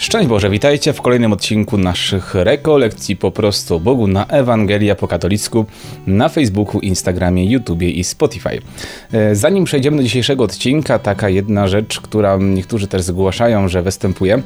Szczęść 0.00 0.28
Boże, 0.28 0.50
witajcie 0.50 0.92
w 0.92 1.02
kolejnym 1.02 1.32
odcinku 1.32 1.78
naszych 1.78 2.34
rekolekcji 2.34 3.16
po 3.16 3.30
prostu 3.30 3.80
Bogu 3.80 4.06
na 4.06 4.26
Ewangelia 4.26 4.94
po 4.94 5.08
katolicku 5.08 5.66
na 6.06 6.28
Facebooku, 6.28 6.80
Instagramie, 6.80 7.50
YouTubie 7.50 7.90
i 7.90 8.04
Spotify. 8.04 8.60
E, 9.12 9.34
zanim 9.34 9.64
przejdziemy 9.64 9.96
do 9.96 10.02
dzisiejszego 10.02 10.44
odcinka, 10.44 10.98
taka 10.98 11.28
jedna 11.28 11.68
rzecz, 11.68 12.00
która 12.00 12.36
niektórzy 12.40 12.86
też 12.86 13.02
zgłaszają, 13.02 13.68
że 13.68 13.82
występuje 13.82 14.42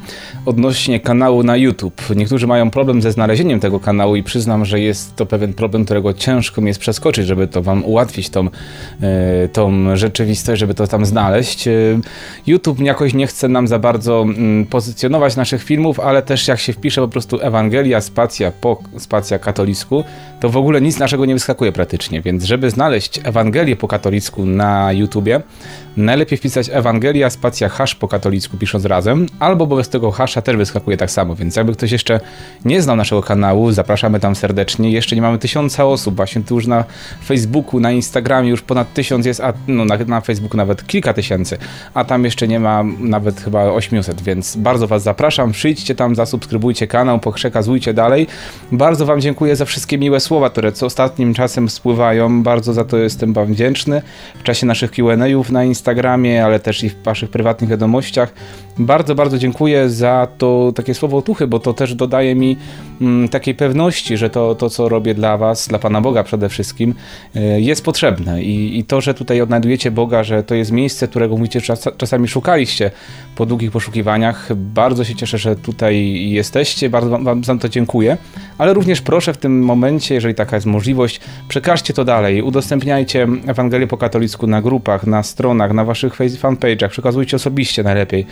odnośnie 0.47 1.01
kanału 1.01 1.43
na 1.43 1.57
YouTube. 1.57 2.03
Niektórzy 2.17 2.47
mają 2.47 2.71
problem 2.71 3.03
ze 3.03 3.13
znalezieniem 3.13 3.61
tego 3.61 3.81
kanału 3.81 4.17
i 4.17 4.23
przyznam, 4.23 4.65
że 4.65 4.81
jest 4.81 5.17
to 5.17 5.27
pewien 5.27 5.55
problem, 5.55 5.85
którego 5.85 6.15
ciężko 6.15 6.61
mi 6.61 6.69
jest 6.69 6.81
przeskoczyć, 6.81 7.27
żeby 7.27 7.47
to 7.47 7.63
wam 7.63 7.85
ułatwić 7.85 8.31
tą, 8.31 8.49
e, 9.03 9.49
tą 9.49 9.97
rzeczywistość, 9.97 10.61
żeby 10.61 10.75
to 10.75 10.87
tam 10.87 11.07
znaleźć. 11.07 11.69
E, 11.69 11.73
YouTube 12.47 12.81
jakoś 12.81 13.15
nie 13.15 13.27
chce 13.27 13.49
nam 13.49 13.69
za 13.69 13.79
bardzo 13.79 14.23
mm, 14.23 14.67
pozycjonować 14.67 15.37
naszych 15.43 15.63
filmów, 15.63 16.01
ale 16.01 16.23
też 16.23 16.49
jak 16.49 16.61
się 16.61 16.73
wpisze 16.73 17.01
po 17.01 17.09
prostu 17.09 17.41
Ewangelia, 17.41 18.01
spacja 18.01 18.53
po 18.61 18.79
spacja 18.99 19.39
katolicku, 19.39 20.05
to 20.41 20.49
w 20.49 20.57
ogóle 20.57 20.81
nic 20.81 20.99
naszego 20.99 21.25
nie 21.25 21.35
wyskakuje 21.35 21.73
praktycznie, 21.73 22.23
więc 22.23 22.45
żeby 22.45 22.71
znaleźć 22.71 23.21
Ewangelię 23.25 23.77
po 23.77 23.89
katolicku 23.89 24.47
na 24.47 24.93
YouTubie, 24.93 25.41
najlepiej 25.97 26.39
wpisać 26.39 26.71
Ewangelia, 26.73 27.31
spacja 27.31 27.69
hash 27.69 27.95
po 27.95 28.09
katolicku 28.09 28.57
pisząc 28.57 28.85
razem, 28.85 29.27
albo 29.39 29.67
bez 29.67 29.89
tego 29.89 30.11
hasza 30.11 30.43
też 30.43 30.57
wyskakuje 30.57 30.97
tak 30.97 31.11
samo, 31.11 31.35
więc 31.35 31.57
jakby 31.57 31.73
ktoś 31.73 31.93
jeszcze 31.93 32.21
nie 32.65 32.83
znał 32.83 32.97
naszego 32.97 33.23
kanału, 33.23 33.73
zapraszamy 33.73 34.21
tam 34.21 34.37
serdecznie. 34.37 34.91
Jeszcze 34.91 35.17
nie 35.17 35.23
mamy 35.23 35.39
tysiąca 35.39 35.85
osób, 35.85 36.17
właśnie 36.17 36.43
tu 36.43 36.55
już 36.55 36.67
na 36.67 36.85
Facebooku, 37.25 37.81
na 37.81 37.93
Instagramie 37.93 38.51
już 38.51 38.63
ponad 38.63 38.95
tysiąc 38.95 39.27
jest, 39.27 39.41
a 39.41 39.53
no 39.69 39.85
na, 39.85 39.97
na 39.97 40.21
Facebooku 40.21 40.57
nawet 40.57 40.87
kilka 40.87 41.13
tysięcy, 41.13 41.59
a 41.95 42.05
tam 42.05 42.25
jeszcze 42.25 42.49
nie 42.49 42.61
ma 42.61 42.85
nawet 42.99 43.41
chyba 43.41 43.65
800, 43.65 44.23
więc 44.23 44.57
bardzo 44.57 44.87
Was 44.87 45.03
zapraszam, 45.03 45.32
przyjdźcie 45.53 45.95
tam, 45.95 46.15
zasubskrybujcie 46.15 46.87
kanał, 46.87 47.21
przekazujcie 47.35 47.95
dalej. 47.95 48.27
Bardzo 48.73 49.07
Wam 49.07 49.21
dziękuję 49.21 49.57
za 49.57 49.65
wszystkie 49.65 49.99
miłe 49.99 50.21
słowa, 50.21 50.51
które 50.51 50.73
co 50.73 50.87
ostatnim 50.87 51.35
czasem 51.35 51.69
spływają, 51.69 52.43
bardzo 52.43 52.73
za 52.73 52.85
to 52.85 52.99
jestem 52.99 53.33
Wam 53.33 53.47
wdzięczny. 53.47 54.03
W 54.39 54.43
czasie 54.43 54.67
naszych 54.67 54.91
Q&A'ów 54.91 55.51
na 55.51 55.65
Instagramie, 55.65 56.45
ale 56.45 56.61
też 56.61 56.85
i 56.85 56.91
w 56.91 57.03
Waszych 57.03 57.31
prywatnych 57.31 57.71
wiadomościach. 57.71 58.33
Bardzo, 58.79 59.15
bardzo 59.15 59.39
dziękuję 59.39 59.91
za 59.91 60.29
to 60.39 60.73
takie 60.75 60.95
słowo 60.95 61.17
otuchy, 61.17 61.47
bo 61.47 61.59
to 61.59 61.75
też 61.75 61.95
dodaje 61.95 62.35
mi 62.35 62.57
mm, 63.01 63.29
takiej 63.29 63.55
pewności, 63.55 64.17
że 64.17 64.31
to, 64.31 64.55
to, 64.55 64.71
co 64.71 64.89
robię 64.89 65.15
dla 65.15 65.37
Was, 65.39 65.69
dla 65.69 65.79
Pana 65.79 66.01
Boga 66.01 66.23
przede 66.23 66.49
wszystkim, 66.49 66.95
y, 67.37 67.61
jest 67.61 67.85
potrzebne. 67.85 68.43
I, 68.43 68.79
I 68.79 68.85
to, 68.85 69.01
że 69.01 69.15
tutaj 69.15 69.41
odnajdujecie 69.41 69.91
Boga, 69.91 70.25
że 70.25 70.43
to 70.43 70.55
jest 70.55 70.73
miejsce, 70.73 71.09
którego 71.09 71.37
mówicie 71.37 71.61
czas, 71.61 71.89
czasami 71.97 72.29
szukaliście 72.29 72.91
po 73.37 73.47
długich 73.47 73.71
poszukiwaniach. 73.71 74.55
Bardzo 74.55 75.05
się 75.05 75.15
cieszę, 75.15 75.39
że 75.39 75.57
tutaj 75.57 76.13
jesteście, 76.31 76.91
bardzo 76.91 77.19
Wam, 77.19 77.45
za 77.45 77.57
to 77.57 77.69
dziękuję. 77.69 78.17
Ale 78.59 78.75
również 78.75 79.01
proszę 79.01 79.33
w 79.33 79.39
tym 79.39 79.65
momencie, 79.65 80.15
jeżeli 80.15 80.35
taka 80.35 80.57
jest 80.57 80.67
możliwość, 80.67 81.21
przekażcie 81.49 81.95
to 81.95 82.05
dalej, 82.05 82.43
udostępniajcie 82.43 83.29
Ewangelię 83.47 83.87
po 83.87 83.97
katolicku 83.97 84.47
na 84.47 84.63
grupach, 84.63 85.07
na 85.07 85.23
stronach, 85.23 85.73
na 85.73 85.85
Waszych 85.85 86.15
fanpage'ach, 86.15 86.89
przekazujcie 86.89 87.37
osobiście 87.37 87.83
najlepiej. 87.83 88.27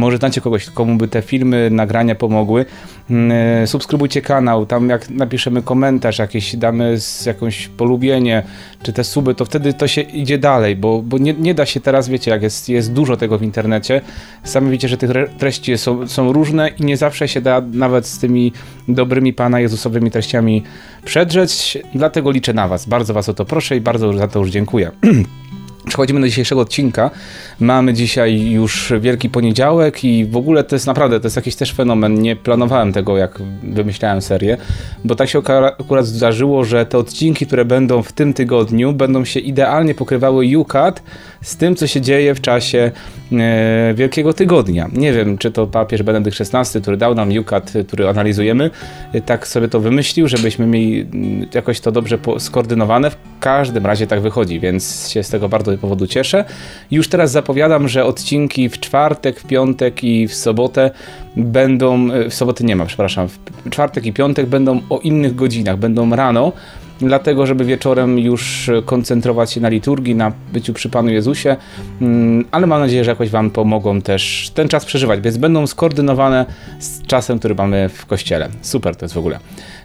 Może 0.00 0.16
znacie 0.16 0.40
kogoś, 0.40 0.70
komu 0.70 0.96
by 0.96 1.08
te 1.08 1.22
filmy, 1.22 1.68
nagrania 1.70 2.14
pomogły. 2.14 2.64
Mm, 3.10 3.62
e, 3.62 3.66
subskrybujcie 3.66 4.22
kanał, 4.22 4.66
tam 4.66 4.88
jak 4.88 5.10
napiszemy 5.10 5.62
komentarz 5.62 6.18
jakiś, 6.18 6.56
damy 6.56 6.98
jakąś 7.26 7.68
polubienie, 7.68 8.42
czy 8.82 8.92
te 8.92 9.04
suby, 9.04 9.34
to 9.34 9.44
wtedy 9.44 9.72
to 9.72 9.88
się 9.88 10.00
idzie 10.00 10.38
dalej, 10.38 10.76
bo, 10.76 11.02
bo 11.02 11.18
nie, 11.18 11.34
nie 11.34 11.54
da 11.54 11.66
się 11.66 11.80
teraz, 11.80 12.08
wiecie, 12.08 12.30
jak 12.30 12.42
jest, 12.42 12.68
jest 12.68 12.92
dużo 12.92 13.16
tego 13.16 13.38
w 13.38 13.42
internecie, 13.42 14.00
sami 14.44 14.70
wiecie, 14.70 14.88
że 14.88 14.96
tych 14.96 15.10
treści 15.38 15.78
są, 15.78 16.08
są 16.08 16.32
różne 16.32 16.68
i 16.68 16.84
nie 16.84 16.96
zawsze 16.96 17.28
się 17.28 17.40
da 17.40 17.62
nawet 17.72 18.06
z 18.06 18.18
tymi 18.18 18.52
dobrymi 18.88 19.32
Pana 19.32 19.60
Jezusowymi 19.60 20.10
treściami 20.10 20.62
przedrzeć, 21.04 21.78
dlatego 21.94 22.30
liczę 22.30 22.52
na 22.52 22.68
Was. 22.68 22.86
Bardzo 22.86 23.14
Was 23.14 23.28
o 23.28 23.34
to 23.34 23.44
proszę 23.44 23.76
i 23.76 23.80
bardzo 23.80 24.12
za 24.12 24.28
to 24.28 24.38
już 24.38 24.50
dziękuję. 24.50 24.90
Przechodzimy 25.86 26.20
do 26.20 26.26
dzisiejszego 26.26 26.60
odcinka. 26.60 27.10
Mamy 27.60 27.94
dzisiaj 27.94 28.40
już 28.40 28.92
Wielki 29.00 29.30
Poniedziałek 29.30 30.04
i 30.04 30.24
w 30.24 30.36
ogóle 30.36 30.64
to 30.64 30.76
jest 30.76 30.86
naprawdę, 30.86 31.20
to 31.20 31.26
jest 31.26 31.36
jakiś 31.36 31.56
też 31.56 31.72
fenomen. 31.72 32.22
Nie 32.22 32.36
planowałem 32.36 32.92
tego, 32.92 33.18
jak 33.18 33.38
wymyślałem 33.62 34.22
serię, 34.22 34.56
bo 35.04 35.14
tak 35.14 35.28
się 35.28 35.38
akurat 35.78 36.06
zdarzyło, 36.06 36.64
że 36.64 36.86
te 36.86 36.98
odcinki, 36.98 37.46
które 37.46 37.64
będą 37.64 38.02
w 38.02 38.12
tym 38.12 38.32
tygodniu, 38.32 38.92
będą 38.92 39.24
się 39.24 39.40
idealnie 39.40 39.94
pokrywały 39.94 40.58
UCAT 40.58 41.02
z 41.42 41.56
tym, 41.56 41.76
co 41.76 41.86
się 41.86 42.00
dzieje 42.00 42.34
w 42.34 42.40
czasie 42.40 42.90
e, 43.32 43.94
Wielkiego 43.94 44.32
Tygodnia. 44.32 44.88
Nie 44.92 45.12
wiem, 45.12 45.38
czy 45.38 45.50
to 45.50 45.66
papież 45.66 46.02
Benedykt 46.02 46.40
XVI, 46.40 46.80
który 46.80 46.96
dał 46.96 47.14
nam 47.14 47.38
UCAT, 47.38 47.72
który 47.88 48.08
analizujemy, 48.08 48.70
e, 49.12 49.20
tak 49.20 49.48
sobie 49.48 49.68
to 49.68 49.80
wymyślił, 49.80 50.28
żebyśmy 50.28 50.66
mieli 50.66 51.00
mm, 51.00 51.48
jakoś 51.54 51.80
to 51.80 51.92
dobrze 51.92 52.18
skoordynowane. 52.38 53.10
W 53.10 53.16
każdym 53.40 53.86
razie 53.86 54.06
tak 54.06 54.20
wychodzi, 54.20 54.60
więc 54.60 55.08
się 55.08 55.22
z 55.22 55.30
tego 55.30 55.48
bardzo 55.48 55.69
powodu 55.78 56.06
cieszę. 56.06 56.44
Już 56.90 57.08
teraz 57.08 57.30
zapowiadam, 57.30 57.88
że 57.88 58.04
odcinki 58.04 58.68
w 58.68 58.80
czwartek, 58.80 59.40
w 59.40 59.46
piątek 59.46 60.04
i 60.04 60.28
w 60.28 60.34
sobotę 60.34 60.90
będą, 61.36 62.10
e, 62.12 62.30
w 62.30 62.34
soboty 62.34 62.64
nie 62.64 62.76
ma, 62.76 62.86
przepraszam, 62.86 63.28
w 63.28 63.70
czwartek 63.70 64.06
i 64.06 64.12
piątek 64.12 64.46
będą 64.46 64.80
o 64.90 64.98
innych 64.98 65.34
godzinach, 65.34 65.76
będą 65.76 66.16
rano, 66.16 66.52
dlatego 67.00 67.46
żeby 67.46 67.64
wieczorem 67.64 68.18
już 68.18 68.70
koncentrować 68.84 69.52
się 69.52 69.60
na 69.60 69.68
liturgii, 69.68 70.14
na 70.14 70.32
byciu 70.52 70.72
przy 70.72 70.88
Panu 70.88 71.10
Jezusie, 71.10 71.56
mm, 72.00 72.44
ale 72.50 72.66
mam 72.66 72.80
nadzieję, 72.80 73.04
że 73.04 73.10
jakoś 73.10 73.30
Wam 73.30 73.50
pomogą 73.50 74.02
też 74.02 74.50
ten 74.54 74.68
czas 74.68 74.84
przeżywać, 74.84 75.20
więc 75.20 75.36
będą 75.36 75.66
skoordynowane 75.66 76.46
z 76.78 77.02
czasem, 77.06 77.38
który 77.38 77.54
mamy 77.54 77.88
w 77.88 78.06
Kościele. 78.06 78.48
Super 78.62 78.96
to 78.96 79.04
jest 79.04 79.14
w 79.14 79.18
ogóle. 79.18 79.38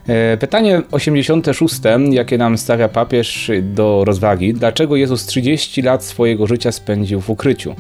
E, 0.08 0.38
pytanie 0.38 0.82
86, 0.92 1.76
jakie 2.10 2.38
nam 2.38 2.58
stawia 2.58 2.90
papież 2.90 3.52
do 3.62 4.04
rozwagi. 4.06 4.54
Dlaczego 4.54 4.96
Jezus 4.96 5.26
30 5.26 5.82
lat 5.82 6.04
swojego 6.04 6.48
życia 6.48 6.72
spędził 6.72 7.22
w 7.22 7.30
ukryciu? 7.30 7.76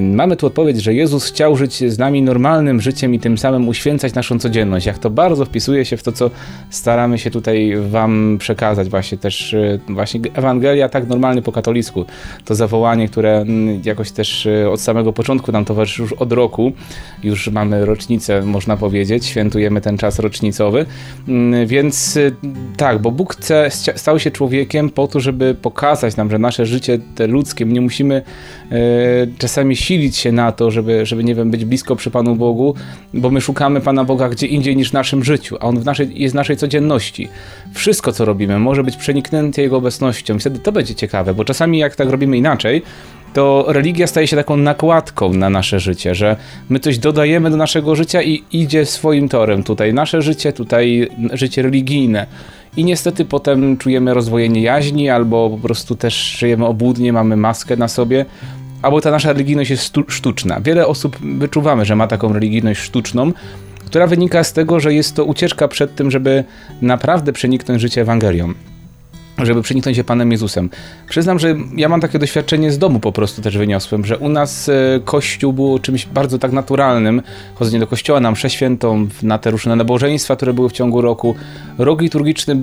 Mamy 0.00 0.36
tu 0.36 0.46
odpowiedź, 0.46 0.82
że 0.82 0.94
Jezus 0.94 1.24
chciał 1.24 1.56
żyć 1.56 1.92
z 1.92 1.98
nami 1.98 2.22
normalnym 2.22 2.80
życiem 2.80 3.14
i 3.14 3.18
tym 3.18 3.38
samym 3.38 3.68
uświęcać 3.68 4.14
naszą 4.14 4.38
codzienność. 4.38 4.86
Jak 4.86 4.98
to 4.98 5.10
bardzo 5.10 5.44
wpisuje 5.44 5.84
się 5.84 5.96
w 5.96 6.02
to, 6.02 6.12
co 6.12 6.30
staramy 6.70 7.18
się 7.18 7.30
tutaj 7.30 7.74
wam 7.88 8.36
przekazać, 8.38 8.88
właśnie 8.88 9.18
też 9.18 9.54
e, 9.54 9.78
właśnie 9.88 10.20
Ewangelia 10.34 10.88
tak 10.88 11.08
normalnie 11.08 11.42
po 11.42 11.52
katolicku. 11.52 12.04
To 12.44 12.54
zawołanie, 12.54 13.08
które 13.08 13.40
mm, 13.40 13.80
jakoś 13.84 14.10
też 14.10 14.46
e, 14.46 14.70
od 14.70 14.80
samego 14.80 15.12
początku 15.12 15.52
nam 15.52 15.64
towarzyszy 15.64 16.02
już 16.02 16.12
od 16.12 16.32
roku. 16.32 16.72
Już 17.22 17.48
mamy 17.48 17.84
rocznicę, 17.84 18.42
można 18.42 18.76
powiedzieć, 18.76 19.26
świętujemy 19.26 19.80
ten 19.80 19.98
czas 19.98 20.18
rocznicowy. 20.18 20.86
Mm, 21.28 21.66
więc 21.66 22.16
e, 22.16 22.30
tak, 22.76 22.98
bo 22.98 23.10
Bóg 23.10 23.34
chce, 23.34 23.70
stał 23.96 24.18
się 24.18 24.30
człowiekiem 24.30 24.90
po 24.90 25.08
to, 25.08 25.20
żeby 25.20 25.54
pokazać 25.54 26.16
nam, 26.16 26.30
że 26.30 26.38
nasze 26.38 26.66
życie 26.66 26.98
te 27.14 27.26
ludzkie, 27.26 27.64
nie 27.64 27.80
musimy 27.80 28.22
czasami 29.38 29.76
silić 29.78 30.16
się 30.16 30.32
na 30.32 30.52
to, 30.52 30.70
żeby, 30.70 31.06
żeby 31.06 31.24
nie 31.24 31.34
wiem, 31.34 31.50
być 31.50 31.64
blisko 31.64 31.96
przy 31.96 32.10
Panu 32.10 32.36
Bogu, 32.36 32.74
bo 33.14 33.30
my 33.30 33.40
szukamy 33.40 33.80
Pana 33.80 34.04
Boga 34.04 34.28
gdzie 34.28 34.46
indziej 34.46 34.76
niż 34.76 34.90
w 34.90 34.92
naszym 34.92 35.24
życiu, 35.24 35.56
a 35.60 35.64
On 35.64 35.80
w 35.80 35.84
naszej, 35.84 36.22
jest 36.22 36.34
w 36.34 36.36
naszej 36.36 36.56
codzienności. 36.56 37.28
Wszystko, 37.74 38.12
co 38.12 38.24
robimy, 38.24 38.58
może 38.58 38.84
być 38.84 38.96
przeniknięte 38.96 39.62
Jego 39.62 39.76
obecnością. 39.76 40.38
Wtedy 40.38 40.58
to 40.58 40.72
będzie 40.72 40.94
ciekawe, 40.94 41.34
bo 41.34 41.44
czasami 41.44 41.78
jak 41.78 41.96
tak 41.96 42.10
robimy 42.10 42.36
inaczej, 42.36 42.82
to 43.34 43.64
religia 43.68 44.06
staje 44.06 44.26
się 44.26 44.36
taką 44.36 44.56
nakładką 44.56 45.32
na 45.32 45.50
nasze 45.50 45.80
życie, 45.80 46.14
że 46.14 46.36
my 46.68 46.80
coś 46.80 46.98
dodajemy 46.98 47.50
do 47.50 47.56
naszego 47.56 47.96
życia 47.96 48.22
i 48.22 48.42
idzie 48.52 48.86
swoim 48.86 49.28
torem. 49.28 49.62
Tutaj 49.62 49.94
nasze 49.94 50.22
życie, 50.22 50.52
tutaj 50.52 51.08
życie 51.32 51.62
religijne. 51.62 52.26
I 52.76 52.84
niestety 52.84 53.24
potem 53.24 53.76
czujemy 53.76 54.14
rozwojenie 54.14 54.62
jaźni, 54.62 55.10
albo 55.10 55.50
po 55.50 55.58
prostu 55.58 55.96
też 55.96 56.14
żyjemy 56.38 56.66
obłudnie, 56.66 57.12
mamy 57.12 57.36
maskę 57.36 57.76
na 57.76 57.88
sobie 57.88 58.26
albo 58.82 59.00
ta 59.00 59.10
nasza 59.10 59.32
religijność 59.32 59.70
jest 59.70 59.94
sztuczna. 60.08 60.60
Wiele 60.60 60.86
osób 60.86 61.16
wyczuwamy, 61.38 61.84
że 61.84 61.96
ma 61.96 62.06
taką 62.06 62.32
religijność 62.32 62.80
sztuczną, 62.80 63.32
która 63.86 64.06
wynika 64.06 64.44
z 64.44 64.52
tego, 64.52 64.80
że 64.80 64.94
jest 64.94 65.16
to 65.16 65.24
ucieczka 65.24 65.68
przed 65.68 65.94
tym, 65.94 66.10
żeby 66.10 66.44
naprawdę 66.82 67.32
przeniknąć 67.32 67.80
życie 67.80 68.00
Ewangelią 68.00 68.54
żeby 69.46 69.62
przeniknąć 69.62 69.96
się 69.96 70.04
Panem 70.04 70.32
Jezusem. 70.32 70.70
Przyznam, 71.08 71.38
że 71.38 71.56
ja 71.76 71.88
mam 71.88 72.00
takie 72.00 72.18
doświadczenie 72.18 72.72
z 72.72 72.78
domu 72.78 73.00
po 73.00 73.12
prostu 73.12 73.42
też 73.42 73.58
wyniosłem, 73.58 74.04
że 74.04 74.18
u 74.18 74.28
nas 74.28 74.68
e, 74.68 74.72
kościół 75.04 75.52
był 75.52 75.78
czymś 75.78 76.06
bardzo 76.06 76.38
tak 76.38 76.52
naturalnym. 76.52 77.22
Chodzenie 77.54 77.80
do 77.80 77.86
kościoła, 77.86 78.20
nam 78.20 78.34
przeświętą, 78.34 79.08
na 79.22 79.38
te 79.38 79.50
różne 79.50 79.76
nabożeństwa, 79.76 80.36
które 80.36 80.52
były 80.52 80.68
w 80.68 80.72
ciągu 80.72 81.00
roku. 81.00 81.34
Rok 81.78 82.00
liturgiczny 82.00 82.62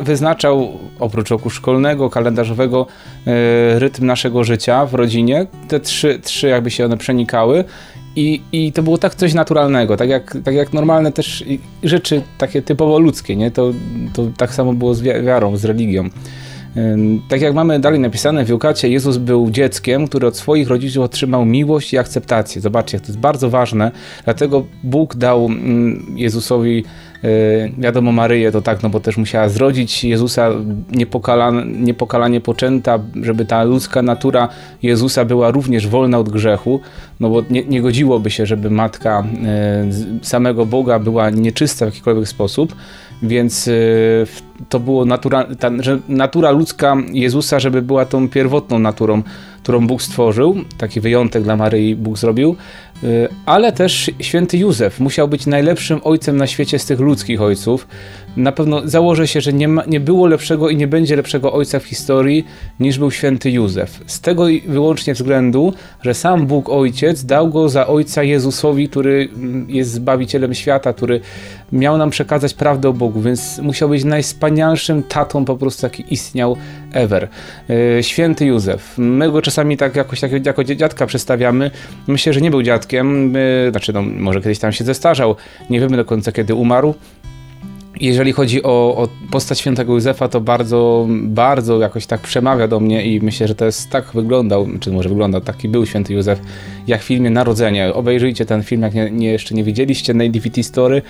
wyznaczał, 0.00 0.78
oprócz 1.00 1.30
roku 1.30 1.50
szkolnego, 1.50 2.10
kalendarzowego, 2.10 2.86
e, 3.26 3.78
rytm 3.78 4.06
naszego 4.06 4.44
życia 4.44 4.86
w 4.86 4.94
rodzinie. 4.94 5.46
Te 5.68 5.80
trzy, 5.80 6.18
trzy 6.22 6.48
jakby 6.48 6.70
się 6.70 6.84
one 6.84 6.96
przenikały 6.96 7.64
i, 8.16 8.42
I 8.52 8.72
to 8.72 8.82
było 8.82 8.98
tak 8.98 9.14
coś 9.14 9.34
naturalnego, 9.34 9.96
tak 9.96 10.08
jak, 10.08 10.36
tak 10.44 10.54
jak 10.54 10.72
normalne 10.72 11.12
też 11.12 11.44
rzeczy 11.82 12.22
takie 12.38 12.62
typowo 12.62 12.98
ludzkie, 12.98 13.36
nie? 13.36 13.50
To, 13.50 13.72
to 14.14 14.26
tak 14.36 14.54
samo 14.54 14.72
było 14.72 14.94
z 14.94 15.02
wiarą, 15.02 15.56
z 15.56 15.64
religią. 15.64 16.08
Tak 17.28 17.40
jak 17.40 17.54
mamy 17.54 17.80
dalej 17.80 18.00
napisane 18.00 18.44
w 18.44 18.48
Jukacie, 18.48 18.88
Jezus 18.88 19.16
był 19.16 19.50
dzieckiem, 19.50 20.08
który 20.08 20.26
od 20.26 20.36
swoich 20.36 20.68
rodziców 20.68 21.04
otrzymał 21.04 21.44
miłość 21.44 21.92
i 21.92 21.98
akceptację. 21.98 22.60
Zobaczcie, 22.60 23.00
to 23.00 23.06
jest 23.06 23.18
bardzo 23.18 23.50
ważne, 23.50 23.90
dlatego 24.24 24.64
Bóg 24.82 25.16
dał 25.16 25.48
Jezusowi 26.14 26.84
E, 27.24 27.68
wiadomo, 27.78 28.12
Maryję 28.12 28.52
to 28.52 28.62
tak, 28.62 28.82
no 28.82 28.90
bo 28.90 29.00
też 29.00 29.16
musiała 29.16 29.48
zrodzić 29.48 30.04
Jezusa 30.04 30.50
niepokalanie, 31.80 32.40
poczęta, 32.40 32.98
żeby 33.22 33.44
ta 33.44 33.62
ludzka 33.62 34.02
natura 34.02 34.48
Jezusa 34.82 35.24
była 35.24 35.50
również 35.50 35.88
wolna 35.88 36.18
od 36.18 36.28
grzechu, 36.28 36.80
no 37.20 37.30
bo 37.30 37.42
nie, 37.50 37.64
nie 37.64 37.82
godziłoby 37.82 38.30
się, 38.30 38.46
żeby 38.46 38.70
matka 38.70 39.24
e, 39.46 40.22
samego 40.22 40.66
Boga 40.66 40.98
była 40.98 41.30
nieczysta 41.30 41.86
w 41.86 41.88
jakikolwiek 41.88 42.28
sposób, 42.28 42.74
więc 43.22 43.68
e, 43.68 43.72
to 44.68 44.80
było 44.80 45.04
natura, 45.04 45.46
ta, 45.58 45.70
natura 46.08 46.50
ludzka 46.50 46.96
Jezusa, 47.12 47.60
żeby 47.60 47.82
była 47.82 48.04
tą 48.04 48.28
pierwotną 48.28 48.78
naturą, 48.78 49.22
którą 49.62 49.86
Bóg 49.86 50.02
stworzył, 50.02 50.56
taki 50.78 51.00
wyjątek 51.00 51.42
dla 51.42 51.56
Maryi 51.56 51.96
Bóg 51.96 52.18
zrobił, 52.18 52.56
Y, 52.56 52.83
ale 53.46 53.72
też 53.72 54.10
święty 54.20 54.58
Józef 54.58 55.00
musiał 55.00 55.28
być 55.28 55.46
najlepszym 55.46 56.00
ojcem 56.04 56.36
na 56.36 56.46
świecie 56.46 56.78
z 56.78 56.86
tych 56.86 57.00
ludzkich 57.00 57.42
ojców. 57.42 57.86
Na 58.36 58.52
pewno 58.52 58.82
założę 58.84 59.26
się, 59.26 59.40
że 59.40 59.52
nie, 59.52 59.68
ma, 59.68 59.84
nie 59.86 60.00
było 60.00 60.26
lepszego 60.26 60.68
i 60.70 60.76
nie 60.76 60.86
będzie 60.86 61.16
lepszego 61.16 61.52
ojca 61.52 61.78
w 61.78 61.84
historii 61.84 62.46
niż 62.80 62.98
był 62.98 63.10
święty 63.10 63.50
Józef. 63.50 64.00
Z 64.06 64.20
tego 64.20 64.46
wyłącznie 64.66 65.14
względu, 65.14 65.72
że 66.02 66.14
sam 66.14 66.46
Bóg 66.46 66.68
Ojciec 66.68 67.24
dał 67.24 67.48
go 67.48 67.68
za 67.68 67.86
ojca 67.86 68.22
Jezusowi, 68.22 68.88
który 68.88 69.28
mm, 69.34 69.70
jest 69.70 69.92
zbawicielem 69.92 70.54
świata, 70.54 70.92
który 70.92 71.20
miał 71.72 71.98
nam 71.98 72.10
przekazać 72.10 72.54
prawdę 72.54 72.88
o 72.88 72.92
Bogu, 72.92 73.20
więc 73.20 73.58
musiał 73.58 73.88
być 73.88 74.04
najwspanialszym 74.04 75.02
tatą 75.02 75.44
po 75.44 75.56
prostu, 75.56 75.86
jaki 75.86 76.04
istniał 76.10 76.56
ever. 76.92 77.28
Y, 77.70 78.02
święty 78.02 78.46
Józef. 78.46 78.94
My 78.98 79.30
go 79.30 79.42
czasami 79.42 79.76
tak 79.76 79.96
jakoś 79.96 80.20
tak, 80.20 80.46
jako 80.46 80.64
dziadka 80.64 81.06
przedstawiamy. 81.06 81.70
Myślę, 82.06 82.32
że 82.32 82.40
nie 82.40 82.50
był 82.50 82.62
dziadkiem, 82.62 82.83
znaczy 83.70 83.92
no, 83.92 84.02
może 84.02 84.40
kiedyś 84.40 84.58
tam 84.58 84.72
się 84.72 84.84
zestarzał, 84.84 85.36
nie 85.70 85.80
wiemy 85.80 85.96
do 85.96 86.04
końca 86.04 86.32
kiedy 86.32 86.54
umarł, 86.54 86.94
jeżeli 88.00 88.32
chodzi 88.32 88.62
o, 88.62 88.96
o, 88.96 89.08
postać 89.30 89.60
świętego 89.60 89.94
Józefa, 89.94 90.28
to 90.28 90.40
bardzo, 90.40 91.06
bardzo 91.22 91.78
jakoś 91.78 92.06
tak 92.06 92.20
przemawia 92.20 92.68
do 92.68 92.80
mnie 92.80 93.06
i 93.06 93.20
myślę, 93.20 93.48
że 93.48 93.54
to 93.54 93.64
jest 93.64 93.90
tak 93.90 94.04
wyglądał, 94.14 94.66
czy 94.80 94.92
może 94.92 95.08
wyglądał, 95.08 95.40
taki 95.40 95.68
był 95.68 95.86
święty 95.86 96.14
Józef, 96.14 96.40
jak 96.86 97.00
w 97.00 97.04
filmie 97.04 97.30
Narodzenie. 97.30 97.94
Obejrzyjcie 97.94 98.46
ten 98.46 98.62
film, 98.62 98.82
jak 98.82 98.94
nie, 98.94 99.10
nie 99.10 99.32
jeszcze 99.32 99.54
nie 99.54 99.64
widzieliście, 99.64 100.14
na 100.14 100.28
DVD 100.28 100.62
Story, 100.62 101.02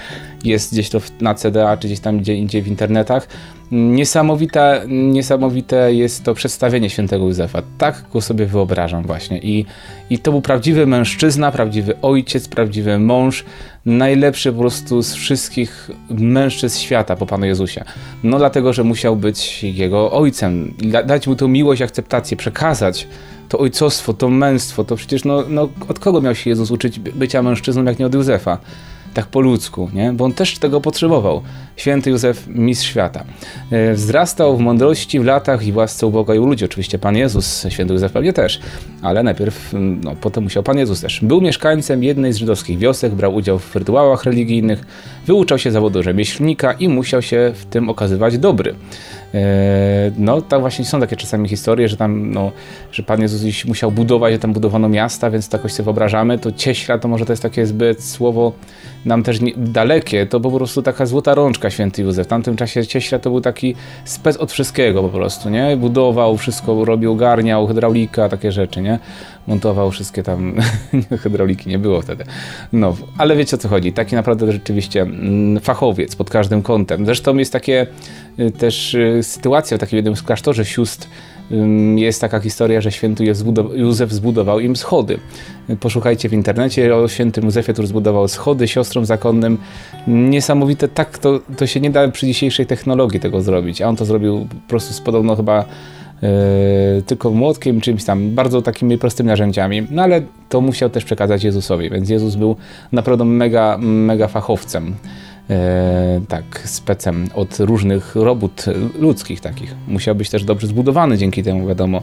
jest 0.44 0.72
gdzieś 0.72 0.88
to 0.88 1.00
na 1.20 1.34
CDA, 1.34 1.76
czy 1.76 1.88
gdzieś 1.88 2.00
tam 2.00 2.18
gdzie 2.18 2.34
indziej 2.34 2.62
w 2.62 2.68
internetach. 2.68 3.28
Niesamowite, 3.70 4.84
niesamowite 4.88 5.94
jest 5.94 6.24
to 6.24 6.34
przedstawienie 6.34 6.90
świętego 6.90 7.26
Józefa. 7.26 7.62
Tak 7.78 8.04
go 8.12 8.20
sobie 8.20 8.46
wyobrażam 8.46 9.02
właśnie. 9.02 9.38
I, 9.38 9.66
I 10.10 10.18
to 10.18 10.30
był 10.30 10.42
prawdziwy 10.42 10.86
mężczyzna, 10.86 11.52
prawdziwy 11.52 12.00
ojciec, 12.02 12.48
prawdziwy 12.48 12.98
mąż, 12.98 13.44
najlepszy 13.86 14.52
po 14.52 14.58
prostu 14.58 15.02
z 15.02 15.14
wszystkich 15.14 15.90
mężczyzn 16.10 16.78
świata 16.78 17.16
po 17.16 17.26
Panu 17.26 17.46
Jezusie. 17.46 17.84
No 18.22 18.38
dlatego, 18.38 18.72
że 18.72 18.84
musiał 18.84 19.16
być 19.16 19.62
jego 19.62 20.12
ojcem, 20.12 20.74
dać 21.06 21.26
mu 21.26 21.36
tą 21.36 21.48
miłość, 21.48 21.82
akceptację, 21.82 22.36
przekazać 22.36 23.06
to 23.48 23.58
ojcostwo, 23.58 24.14
to 24.14 24.28
męstwo, 24.28 24.84
to 24.84 24.96
przecież 24.96 25.24
no, 25.24 25.44
no 25.48 25.68
od 25.88 25.98
kogo 25.98 26.20
miał 26.20 26.34
się 26.34 26.50
Jezus 26.50 26.70
uczyć 26.70 26.98
bycia 26.98 27.42
mężczyzną, 27.42 27.84
jak 27.84 27.98
nie 27.98 28.06
od 28.06 28.14
Józefa? 28.14 28.58
tak 29.14 29.26
po 29.26 29.40
ludzku, 29.40 29.90
nie? 29.94 30.12
bo 30.12 30.24
on 30.24 30.32
też 30.32 30.58
tego 30.58 30.80
potrzebował. 30.80 31.42
Święty 31.76 32.10
Józef, 32.10 32.46
mistrz 32.48 32.88
świata. 32.88 33.24
E, 33.70 33.94
wzrastał 33.94 34.56
w 34.56 34.60
mądrości, 34.60 35.20
w 35.20 35.24
latach 35.24 35.66
i 35.66 35.72
w 35.72 35.76
łasce 35.76 36.06
u 36.06 36.10
Boga 36.10 36.34
i 36.34 36.38
u 36.38 36.46
ludzi. 36.46 36.64
Oczywiście 36.64 36.98
Pan 36.98 37.16
Jezus, 37.16 37.66
święty 37.68 37.92
Józef 37.92 38.12
pewnie 38.12 38.32
też, 38.32 38.60
ale 39.02 39.22
najpierw, 39.22 39.74
mm, 39.74 40.00
no, 40.04 40.16
potem 40.20 40.44
musiał 40.44 40.62
Pan 40.62 40.78
Jezus 40.78 41.00
też. 41.00 41.20
Był 41.22 41.40
mieszkańcem 41.40 42.02
jednej 42.02 42.32
z 42.32 42.36
żydowskich 42.36 42.78
wiosek, 42.78 43.14
brał 43.14 43.34
udział 43.34 43.58
w 43.58 43.76
rytuałach 43.76 44.24
religijnych, 44.24 44.84
wyuczał 45.26 45.58
się 45.58 45.70
zawodu 45.70 46.02
rzemieślnika 46.02 46.72
i 46.72 46.88
musiał 46.88 47.22
się 47.22 47.52
w 47.54 47.64
tym 47.64 47.88
okazywać 47.90 48.38
dobry. 48.38 48.74
E, 49.34 50.10
no, 50.18 50.42
tam 50.42 50.60
właśnie 50.60 50.84
są 50.84 51.00
takie 51.00 51.16
czasami 51.16 51.48
historie, 51.48 51.88
że 51.88 51.96
tam, 51.96 52.30
no, 52.30 52.52
że 52.92 53.02
Pan 53.02 53.22
Jezus 53.22 53.64
musiał 53.64 53.92
budować, 53.92 54.32
że 54.32 54.38
tam 54.38 54.52
budowano 54.52 54.88
miasta, 54.88 55.30
więc 55.30 55.48
to 55.48 55.56
jakoś 55.56 55.72
sobie 55.72 55.84
wyobrażamy. 55.84 56.38
To 56.38 56.52
cieśla 56.52 56.98
to 56.98 57.08
może 57.08 57.26
to 57.26 57.32
jest 57.32 57.42
takie 57.42 57.66
zbyt 57.66 58.04
słowo 58.04 58.52
nam 59.04 59.22
też 59.22 59.40
nie, 59.40 59.52
dalekie, 59.56 60.26
to 60.26 60.40
po 60.40 60.50
prostu 60.50 60.82
taka 60.82 61.06
złota 61.06 61.34
rączka 61.34 61.70
święty 61.70 62.02
Józef. 62.02 62.26
W 62.26 62.30
tamtym 62.30 62.56
czasie 62.56 62.86
cieśla 62.86 63.18
to 63.18 63.30
był 63.30 63.40
taki 63.40 63.74
spec 64.04 64.36
od 64.36 64.52
wszystkiego 64.52 65.02
po 65.02 65.08
prostu, 65.08 65.50
nie? 65.50 65.76
Budował, 65.76 66.36
wszystko 66.36 66.84
robił, 66.84 67.12
ogarniał, 67.12 67.66
hydraulika, 67.66 68.28
takie 68.28 68.52
rzeczy, 68.52 68.80
nie? 68.80 68.98
Montował 69.46 69.90
wszystkie 69.90 70.22
tam, 70.22 70.54
hydrauliki 71.22 71.68
nie 71.68 71.78
było 71.78 72.02
wtedy. 72.02 72.24
No, 72.72 72.96
ale 73.18 73.36
wiecie 73.36 73.56
o 73.56 73.58
co 73.58 73.68
chodzi. 73.68 73.92
Taki 73.92 74.14
naprawdę 74.14 74.52
rzeczywiście 74.52 75.02
mm, 75.02 75.60
fachowiec 75.60 76.16
pod 76.16 76.30
każdym 76.30 76.62
kątem. 76.62 77.06
Zresztą 77.06 77.36
jest 77.36 77.52
takie 77.52 77.86
też 78.58 78.94
y, 78.94 79.22
sytuacja 79.22 79.76
w 79.76 79.80
takim 79.80 79.96
jednym 79.96 80.16
z 80.16 80.22
klasztorze 80.22 80.64
sióstr, 80.64 81.08
jest 81.96 82.20
taka 82.20 82.40
historia, 82.40 82.80
że 82.80 82.92
święty 82.92 83.24
Józef 83.74 84.12
zbudował 84.12 84.60
im 84.60 84.76
schody. 84.76 85.18
Poszukajcie 85.80 86.28
w 86.28 86.32
internecie 86.32 86.96
o 86.96 87.08
świętym 87.08 87.44
Józefie, 87.44 87.72
który 87.72 87.88
zbudował 87.88 88.28
schody 88.28 88.68
siostrom 88.68 89.04
zakonnym. 89.04 89.58
Niesamowite, 90.06 90.88
tak 90.88 91.18
to, 91.18 91.40
to 91.56 91.66
się 91.66 91.80
nie 91.80 91.90
da 91.90 92.08
przy 92.08 92.26
dzisiejszej 92.26 92.66
technologii 92.66 93.20
tego 93.20 93.42
zrobić, 93.42 93.82
a 93.82 93.88
on 93.88 93.96
to 93.96 94.04
zrobił 94.04 94.46
po 94.50 94.68
prostu 94.68 94.94
z 94.94 95.00
podobno 95.00 95.36
chyba 95.36 95.64
Yy, 96.22 97.02
tylko 97.02 97.30
młotkiem, 97.30 97.80
czymś 97.80 98.04
tam, 98.04 98.30
bardzo 98.30 98.62
takimi 98.62 98.98
prostymi 98.98 99.26
narzędziami. 99.26 99.86
No 99.90 100.02
ale 100.02 100.22
to 100.48 100.60
musiał 100.60 100.90
też 100.90 101.04
przekazać 101.04 101.44
Jezusowi, 101.44 101.90
więc 101.90 102.08
Jezus 102.08 102.34
był 102.34 102.56
naprawdę 102.92 103.24
mega, 103.24 103.78
mega 103.78 104.28
fachowcem. 104.28 104.94
E, 105.50 106.20
tak, 106.28 106.62
specem 106.64 107.28
od 107.34 107.60
różnych 107.60 108.16
robót 108.16 108.64
ludzkich 108.98 109.40
takich. 109.40 109.74
Musiał 109.88 110.14
być 110.14 110.30
też 110.30 110.44
dobrze 110.44 110.66
zbudowany 110.66 111.18
dzięki 111.18 111.42
temu, 111.42 111.66
wiadomo. 111.66 112.02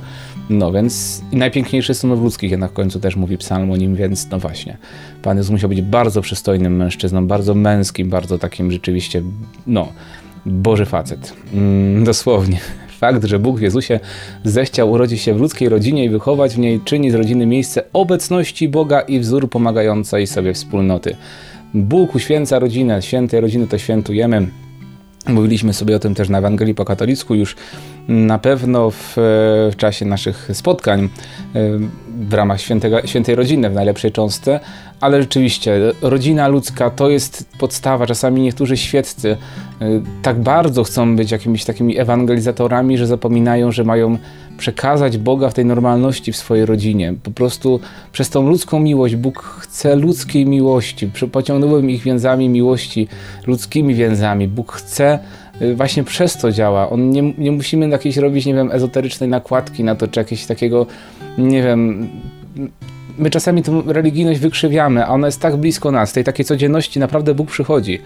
No 0.49 0.71
więc 0.71 1.21
i 1.31 1.37
najpiękniejszy 1.37 1.93
synów 1.93 2.21
ludzkich 2.21 2.51
jednak 2.51 2.71
w 2.71 2.73
końcu 2.73 2.99
też 2.99 3.15
mówi 3.15 3.37
psalm 3.37 3.71
o 3.71 3.77
nim, 3.77 3.95
więc 3.95 4.29
no 4.29 4.39
właśnie. 4.39 4.77
Pan 5.21 5.37
Jezus 5.37 5.51
musiał 5.51 5.69
być 5.69 5.81
bardzo 5.81 6.21
przystojnym 6.21 6.75
mężczyzną, 6.75 7.27
bardzo 7.27 7.53
męskim, 7.53 8.09
bardzo 8.09 8.37
takim 8.37 8.71
rzeczywiście, 8.71 9.21
no, 9.67 9.87
Boży 10.45 10.85
facet. 10.85 11.33
Mm, 11.53 12.03
dosłownie. 12.03 12.59
Fakt, 12.99 13.25
że 13.25 13.39
Bóg 13.39 13.59
w 13.59 13.61
Jezusie 13.61 13.99
zechciał 14.43 14.91
urodzić 14.91 15.21
się 15.21 15.33
w 15.33 15.39
ludzkiej 15.39 15.69
rodzinie 15.69 16.05
i 16.05 16.09
wychować 16.09 16.55
w 16.55 16.59
niej, 16.59 16.79
czyni 16.85 17.11
z 17.11 17.15
rodziny 17.15 17.45
miejsce 17.45 17.83
obecności 17.93 18.69
Boga 18.69 19.01
i 19.01 19.19
wzór 19.19 19.49
pomagającej 19.49 20.27
sobie 20.27 20.53
wspólnoty. 20.53 21.15
Bóg 21.73 22.15
uświęca 22.15 22.59
rodzinę, 22.59 23.01
świętej 23.01 23.41
rodziny 23.41 23.67
to 23.67 23.77
świętujemy. 23.77 24.47
Mówiliśmy 25.27 25.73
sobie 25.73 25.95
o 25.95 25.99
tym 25.99 26.15
też 26.15 26.29
na 26.29 26.37
Ewangelii 26.37 26.75
po 26.75 26.85
katolicku 26.85 27.35
już 27.35 27.55
na 28.07 28.39
pewno 28.39 28.91
w, 28.91 29.13
w 29.71 29.75
czasie 29.77 30.05
naszych 30.05 30.49
spotkań 30.53 31.09
w 32.29 32.33
ramach 32.33 32.61
świętego, 32.61 33.07
świętej 33.07 33.35
rodziny 33.35 33.69
w 33.69 33.73
najlepszej 33.73 34.11
cząstce, 34.11 34.59
ale 35.01 35.21
rzeczywiście 35.21 35.79
rodzina 36.01 36.47
ludzka 36.47 36.89
to 36.89 37.09
jest 37.09 37.49
podstawa. 37.59 38.07
Czasami 38.07 38.41
niektórzy 38.41 38.77
świeccy 38.77 39.37
tak 40.21 40.39
bardzo 40.39 40.83
chcą 40.83 41.15
być 41.15 41.31
jakimiś 41.31 41.65
takimi 41.65 41.97
ewangelizatorami, 41.97 42.97
że 42.97 43.07
zapominają, 43.07 43.71
że 43.71 43.83
mają 43.83 44.17
przekazać 44.57 45.17
Boga 45.17 45.49
w 45.49 45.53
tej 45.53 45.65
normalności 45.65 46.31
w 46.31 46.37
swojej 46.37 46.65
rodzinie. 46.65 47.13
Po 47.23 47.31
prostu 47.31 47.79
przez 48.11 48.29
tą 48.29 48.47
ludzką 48.47 48.79
miłość 48.79 49.15
Bóg 49.15 49.43
chce 49.43 49.95
ludzkiej 49.95 50.45
miłości. 50.45 51.11
Pociągnąłem 51.31 51.89
ich 51.89 52.03
więzami 52.03 52.49
miłości, 52.49 53.07
ludzkimi 53.47 53.95
więzami. 53.95 54.47
Bóg 54.47 54.71
chce 54.71 55.19
y, 55.61 55.75
właśnie 55.75 56.03
przez 56.03 56.37
to 56.37 56.51
działa. 56.51 56.89
On 56.89 57.09
nie, 57.09 57.33
nie 57.37 57.51
musimy 57.51 57.89
jakiejś 57.89 58.17
robić, 58.17 58.45
nie 58.45 58.53
wiem, 58.53 58.71
ezoterycznej 58.71 59.29
nakładki 59.29 59.83
na 59.83 59.95
to, 59.95 60.07
czy 60.07 60.19
jakiegoś 60.19 60.45
takiego, 60.45 60.85
nie 61.37 61.63
wiem, 61.63 62.09
my 63.17 63.29
czasami 63.29 63.63
tę 63.63 63.81
religijność 63.85 64.39
wykrzywiamy, 64.39 65.05
a 65.05 65.09
ona 65.09 65.27
jest 65.27 65.41
tak 65.41 65.57
blisko 65.57 65.91
nas, 65.91 66.13
tej 66.13 66.23
takiej 66.23 66.45
codzienności 66.45 66.99
naprawdę 66.99 67.33
Bóg 67.33 67.51
przychodzi. 67.51 67.99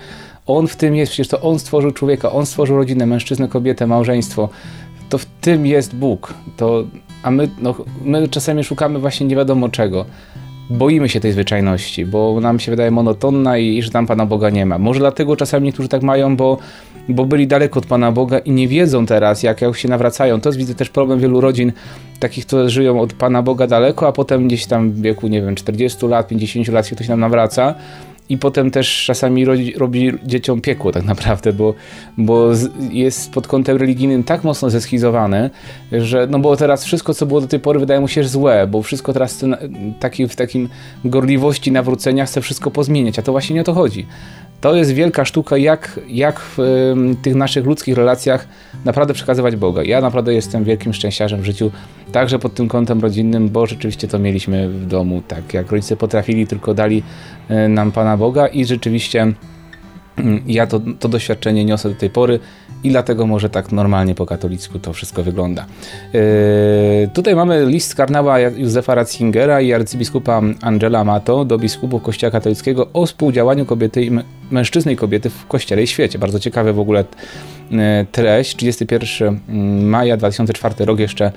On 0.47 0.67
w 0.67 0.75
tym 0.75 0.95
jest, 0.95 1.11
przecież 1.11 1.27
to 1.27 1.41
On 1.41 1.59
stworzył 1.59 1.91
człowieka, 1.91 2.31
On 2.31 2.45
stworzył 2.45 2.77
rodzinę, 2.77 3.05
mężczyznę, 3.05 3.47
kobietę, 3.47 3.87
małżeństwo 3.87 4.49
to 5.09 5.17
w 5.17 5.25
tym 5.25 5.65
jest 5.65 5.95
Bóg. 5.95 6.33
To, 6.57 6.83
a 7.23 7.31
my, 7.31 7.49
no, 7.61 7.75
my 8.03 8.27
czasami 8.27 8.63
szukamy 8.63 8.99
właśnie 8.99 9.27
nie 9.27 9.35
wiadomo 9.35 9.69
czego. 9.69 10.05
Boimy 10.69 11.09
się 11.09 11.19
tej 11.19 11.31
zwyczajności, 11.31 12.05
bo 12.05 12.39
nam 12.41 12.59
się 12.59 12.71
wydaje 12.71 12.91
monotonna 12.91 13.57
i, 13.57 13.77
i 13.77 13.83
że 13.83 13.91
tam 13.91 14.07
Pana 14.07 14.25
Boga 14.25 14.49
nie 14.49 14.65
ma. 14.65 14.77
Może 14.77 14.99
dlatego 14.99 15.35
czasami 15.35 15.65
niektórzy 15.65 15.89
tak 15.89 16.03
mają, 16.03 16.37
bo, 16.37 16.57
bo 17.09 17.25
byli 17.25 17.47
daleko 17.47 17.79
od 17.79 17.85
Pana 17.85 18.11
Boga 18.11 18.39
i 18.39 18.51
nie 18.51 18.67
wiedzą 18.67 19.05
teraz, 19.05 19.43
jak, 19.43 19.61
jak 19.61 19.77
się 19.77 19.89
nawracają. 19.89 20.41
To 20.41 20.49
jest, 20.49 20.57
widzę, 20.57 20.75
też 20.75 20.89
problem 20.89 21.19
wielu 21.19 21.41
rodzin, 21.41 21.71
takich, 22.19 22.45
które 22.45 22.69
żyją 22.69 22.99
od 23.01 23.13
Pana 23.13 23.41
Boga 23.41 23.67
daleko, 23.67 24.07
a 24.07 24.11
potem 24.11 24.47
gdzieś 24.47 24.65
tam 24.65 24.91
w 24.91 25.01
wieku, 25.01 25.27
nie 25.27 25.41
wiem, 25.41 25.55
40 25.55 26.07
lat, 26.07 26.27
50 26.27 26.67
lat 26.67 26.87
się 26.87 26.95
ktoś 26.95 27.07
nam 27.07 27.19
nawraca 27.19 27.75
i 28.29 28.37
potem 28.37 28.71
też 28.71 29.05
czasami 29.05 29.45
robi, 29.45 29.73
robi 29.73 30.11
dzieciom 30.23 30.61
piekło 30.61 30.91
tak 30.91 31.03
naprawdę, 31.03 31.53
bo, 31.53 31.73
bo 32.17 32.49
jest 32.91 33.31
pod 33.31 33.47
kątem 33.47 33.77
religijnym 33.77 34.23
tak 34.23 34.43
mocno 34.43 34.69
zeskizowany, 34.69 35.49
że 35.91 36.27
no 36.29 36.39
bo 36.39 36.57
teraz 36.57 36.85
wszystko, 36.85 37.13
co 37.13 37.25
było 37.25 37.41
do 37.41 37.47
tej 37.47 37.59
pory 37.59 37.79
wydaje 37.79 37.99
mu 37.99 38.07
się 38.07 38.23
złe, 38.23 38.67
bo 38.67 38.81
wszystko 38.81 39.13
teraz 39.13 39.45
taki, 39.99 40.27
w 40.27 40.35
takim 40.35 40.69
gorliwości 41.05 41.71
nawrócenia 41.71 42.25
chce 42.25 42.41
wszystko 42.41 42.71
pozmieniać, 42.71 43.19
a 43.19 43.21
to 43.21 43.31
właśnie 43.31 43.53
nie 43.53 43.61
o 43.61 43.63
to 43.63 43.73
chodzi. 43.73 44.05
To 44.61 44.75
jest 44.75 44.91
wielka 44.91 45.25
sztuka, 45.25 45.57
jak, 45.57 45.99
jak 46.07 46.39
w 46.39 46.59
y, 46.59 46.95
tych 47.21 47.35
naszych 47.35 47.65
ludzkich 47.65 47.95
relacjach 47.95 48.47
naprawdę 48.85 49.13
przekazywać 49.13 49.55
Boga. 49.55 49.83
Ja 49.83 50.01
naprawdę 50.01 50.33
jestem 50.33 50.63
wielkim 50.63 50.93
szczęściarzem 50.93 51.41
w 51.41 51.45
życiu, 51.45 51.71
także 52.11 52.39
pod 52.39 52.53
tym 52.53 52.67
kątem 52.67 52.99
rodzinnym, 52.99 53.49
bo 53.49 53.65
rzeczywiście 53.65 54.07
to 54.07 54.19
mieliśmy 54.19 54.69
w 54.69 54.85
domu, 54.85 55.23
tak 55.27 55.53
jak 55.53 55.71
rodzice 55.71 55.97
potrafili, 55.97 56.47
tylko 56.47 56.73
dali 56.73 57.03
y, 57.51 57.69
nam 57.69 57.91
Pana 57.91 58.17
Boga 58.17 58.47
i 58.47 58.65
rzeczywiście 58.65 59.33
y, 60.19 60.23
ja 60.47 60.67
to, 60.67 60.81
to 60.99 61.09
doświadczenie 61.09 61.65
niosę 61.65 61.89
do 61.89 61.95
tej 61.95 62.09
pory 62.09 62.39
i 62.85 62.89
dlatego 62.89 63.27
może 63.27 63.49
tak 63.49 63.71
normalnie 63.71 64.15
po 64.15 64.25
katolicku 64.25 64.79
to 64.79 64.93
wszystko 64.93 65.23
wygląda. 65.23 65.65
Yy, 66.13 66.21
tutaj 67.13 67.35
mamy 67.35 67.65
list 67.65 67.95
karnała 67.95 68.39
Józefa 68.39 68.95
Ratzingera 68.95 69.61
i 69.61 69.73
arcybiskupa 69.73 70.41
Angela 70.61 71.03
Mato 71.03 71.45
do 71.45 71.57
biskupów 71.57 72.03
Kościoła 72.03 72.31
katolickiego 72.31 72.87
o 72.93 73.05
współdziałaniu 73.05 73.65
kobiety 73.65 74.05
i 74.05 74.11
mężczyzny 74.51 74.91
i 74.93 74.95
kobiety 74.95 75.29
w 75.29 75.47
Kościele 75.47 75.83
i 75.83 75.87
świecie. 75.87 76.19
Bardzo 76.19 76.39
ciekawy 76.39 76.73
w 76.73 76.79
ogóle 76.79 77.03
yy, 77.71 77.77
treść. 78.11 78.55
31 78.55 79.39
mm, 79.49 79.89
maja 79.89 80.17
2004 80.17 80.85
rok 80.85 80.99
jeszcze 80.99 81.31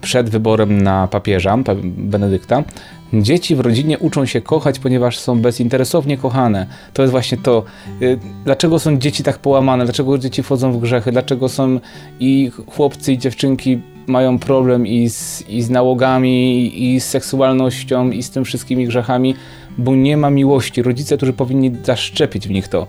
przed 0.00 0.30
wyborem 0.30 0.82
na 0.82 1.08
papieża 1.08 1.58
Benedykta. 1.84 2.64
Dzieci 3.12 3.56
w 3.56 3.60
rodzinie 3.60 3.98
uczą 3.98 4.26
się 4.26 4.40
kochać, 4.40 4.78
ponieważ 4.78 5.18
są 5.18 5.40
bezinteresownie 5.40 6.18
kochane. 6.18 6.66
To 6.92 7.02
jest 7.02 7.10
właśnie 7.10 7.38
to. 7.38 7.64
Y, 8.02 8.18
dlaczego 8.44 8.78
są 8.78 8.98
dzieci 8.98 9.22
tak 9.22 9.38
połamane? 9.38 9.84
Dlaczego 9.84 10.18
dzieci 10.18 10.42
wchodzą 10.42 10.72
w 10.72 10.80
grzechy? 10.80 11.12
Dlaczego 11.12 11.48
są 11.48 11.80
i 12.20 12.50
chłopcy, 12.66 13.12
i 13.12 13.18
dziewczynki 13.18 13.80
mają 14.06 14.38
problem 14.38 14.86
i 14.86 15.08
z, 15.08 15.48
i 15.48 15.62
z 15.62 15.70
nałogami, 15.70 16.72
i 16.84 17.00
z 17.00 17.04
seksualnością, 17.04 18.10
i 18.10 18.22
z 18.22 18.30
tym 18.30 18.44
wszystkimi 18.44 18.86
grzechami? 18.86 19.34
Bo 19.78 19.94
nie 19.94 20.16
ma 20.16 20.30
miłości. 20.30 20.82
Rodzice, 20.82 21.16
którzy 21.16 21.32
powinni 21.32 21.72
zaszczepić 21.84 22.48
w 22.48 22.50
nich 22.50 22.68
to 22.68 22.86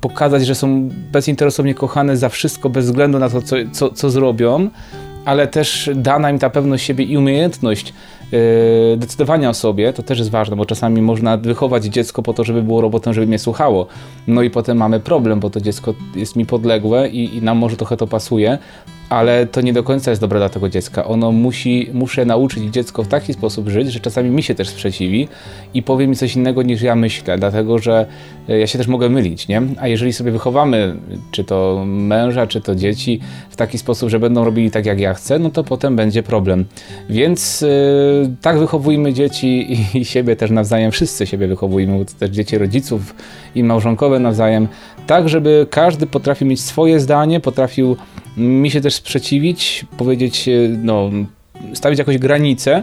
pokazać, 0.00 0.46
że 0.46 0.54
są 0.54 0.88
bezinteresownie 1.12 1.74
kochane 1.74 2.16
za 2.16 2.28
wszystko, 2.28 2.70
bez 2.70 2.86
względu 2.86 3.18
na 3.18 3.28
to, 3.30 3.42
co, 3.42 3.56
co, 3.72 3.90
co 3.90 4.10
zrobią, 4.10 4.70
ale 5.28 5.46
też 5.46 5.90
dana 5.94 6.30
im 6.30 6.38
ta 6.38 6.50
pewność 6.50 6.84
siebie 6.84 7.04
i 7.04 7.16
umiejętność 7.16 7.94
yy, 8.32 8.38
decydowania 8.96 9.50
o 9.50 9.54
sobie, 9.54 9.92
to 9.92 10.02
też 10.02 10.18
jest 10.18 10.30
ważne, 10.30 10.56
bo 10.56 10.64
czasami 10.64 11.02
można 11.02 11.36
wychować 11.36 11.84
dziecko 11.84 12.22
po 12.22 12.34
to, 12.34 12.44
żeby 12.44 12.62
było 12.62 12.80
robotem, 12.80 13.14
żeby 13.14 13.26
mnie 13.26 13.38
słuchało. 13.38 13.86
No 14.26 14.42
i 14.42 14.50
potem 14.50 14.76
mamy 14.78 15.00
problem, 15.00 15.40
bo 15.40 15.50
to 15.50 15.60
dziecko 15.60 15.94
jest 16.16 16.36
mi 16.36 16.46
podległe 16.46 17.08
i, 17.08 17.36
i 17.36 17.42
nam 17.42 17.58
może 17.58 17.76
trochę 17.76 17.96
to 17.96 18.06
pasuje, 18.06 18.58
ale 19.08 19.46
to 19.46 19.60
nie 19.60 19.72
do 19.72 19.82
końca 19.82 20.10
jest 20.10 20.20
dobre 20.20 20.38
dla 20.38 20.48
tego 20.48 20.68
dziecka. 20.68 21.04
Ono 21.04 21.32
musi, 21.32 21.90
muszę 21.92 22.24
nauczyć 22.24 22.64
dziecko 22.64 23.04
w 23.04 23.08
taki 23.08 23.32
sposób 23.32 23.68
żyć, 23.68 23.92
że 23.92 24.00
czasami 24.00 24.30
mi 24.30 24.42
się 24.42 24.54
też 24.54 24.68
sprzeciwi 24.68 25.28
i 25.74 25.82
powie 25.82 26.06
mi 26.06 26.16
coś 26.16 26.36
innego 26.36 26.62
niż 26.62 26.82
ja 26.82 26.94
myślę, 26.94 27.38
dlatego 27.38 27.78
że 27.78 28.06
e, 28.48 28.58
ja 28.58 28.66
się 28.66 28.78
też 28.78 28.86
mogę 28.86 29.08
mylić, 29.08 29.48
nie? 29.48 29.62
A 29.80 29.88
jeżeli 29.88 30.12
sobie 30.12 30.30
wychowamy, 30.30 30.96
czy 31.30 31.44
to 31.44 31.84
męża, 31.86 32.46
czy 32.46 32.60
to 32.60 32.74
dzieci 32.74 33.20
w 33.50 33.56
taki 33.56 33.78
sposób, 33.78 34.08
że 34.08 34.18
będą 34.18 34.44
robili 34.44 34.70
tak 34.70 34.86
jak 34.86 35.00
ja 35.00 35.14
chcę, 35.14 35.38
no 35.38 35.50
to 35.50 35.64
potem 35.64 35.96
będzie 35.96 36.22
problem. 36.22 36.64
Więc 37.10 37.60
yy, 37.60 37.68
tak 38.40 38.58
wychowujmy 38.58 39.12
dzieci 39.12 39.72
i, 39.72 39.98
i 39.98 40.04
siebie 40.04 40.36
też 40.36 40.50
nawzajem, 40.50 40.90
wszyscy 40.90 41.26
siebie 41.26 41.46
wychowujmy, 41.46 42.04
też 42.18 42.30
dzieci 42.30 42.58
rodziców 42.58 43.14
i 43.54 43.64
małżonkowe 43.64 44.18
nawzajem, 44.18 44.68
tak 45.06 45.28
żeby 45.28 45.66
każdy 45.70 46.06
potrafił 46.06 46.46
mieć 46.46 46.60
swoje 46.60 47.00
zdanie, 47.00 47.40
potrafił 47.40 47.96
mi 48.38 48.70
się 48.70 48.80
też 48.80 48.94
sprzeciwić, 48.94 49.86
powiedzieć, 49.96 50.48
e, 50.48 50.68
no, 50.82 51.10
stawić 51.74 51.98
jakąś 51.98 52.18
granicę, 52.18 52.82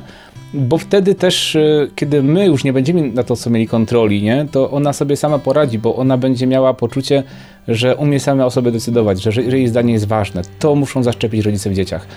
bo 0.53 0.77
wtedy 0.77 1.15
też, 1.15 1.55
e, 1.55 1.87
kiedy 1.95 2.23
my 2.23 2.45
już 2.45 2.63
nie 2.63 2.73
będziemy 2.73 3.11
na 3.11 3.23
to, 3.23 3.35
co 3.35 3.49
mieli 3.49 3.67
kontroli, 3.67 4.23
nie, 4.23 4.47
to 4.51 4.71
ona 4.71 4.93
sobie 4.93 5.15
sama 5.15 5.39
poradzi, 5.39 5.79
bo 5.79 5.95
ona 5.95 6.17
będzie 6.17 6.47
miała 6.47 6.73
poczucie, 6.73 7.23
że 7.67 7.95
umie 7.95 8.19
sama 8.19 8.45
o 8.45 8.51
sobie 8.51 8.71
decydować, 8.71 9.21
że, 9.21 9.31
że 9.31 9.41
jej 9.41 9.67
zdanie 9.67 9.93
jest 9.93 10.07
ważne. 10.07 10.41
To 10.59 10.75
muszą 10.75 11.03
zaszczepić 11.03 11.45
rodzice 11.45 11.69
w 11.69 11.73
dzieciach. 11.73 12.07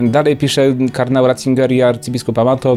Dalej 0.00 0.36
pisze 0.36 0.76
kardynał 0.92 1.26
Ratzinger 1.26 1.72
i 1.72 1.82
arcybiskup 1.82 2.38
Amato, 2.38 2.76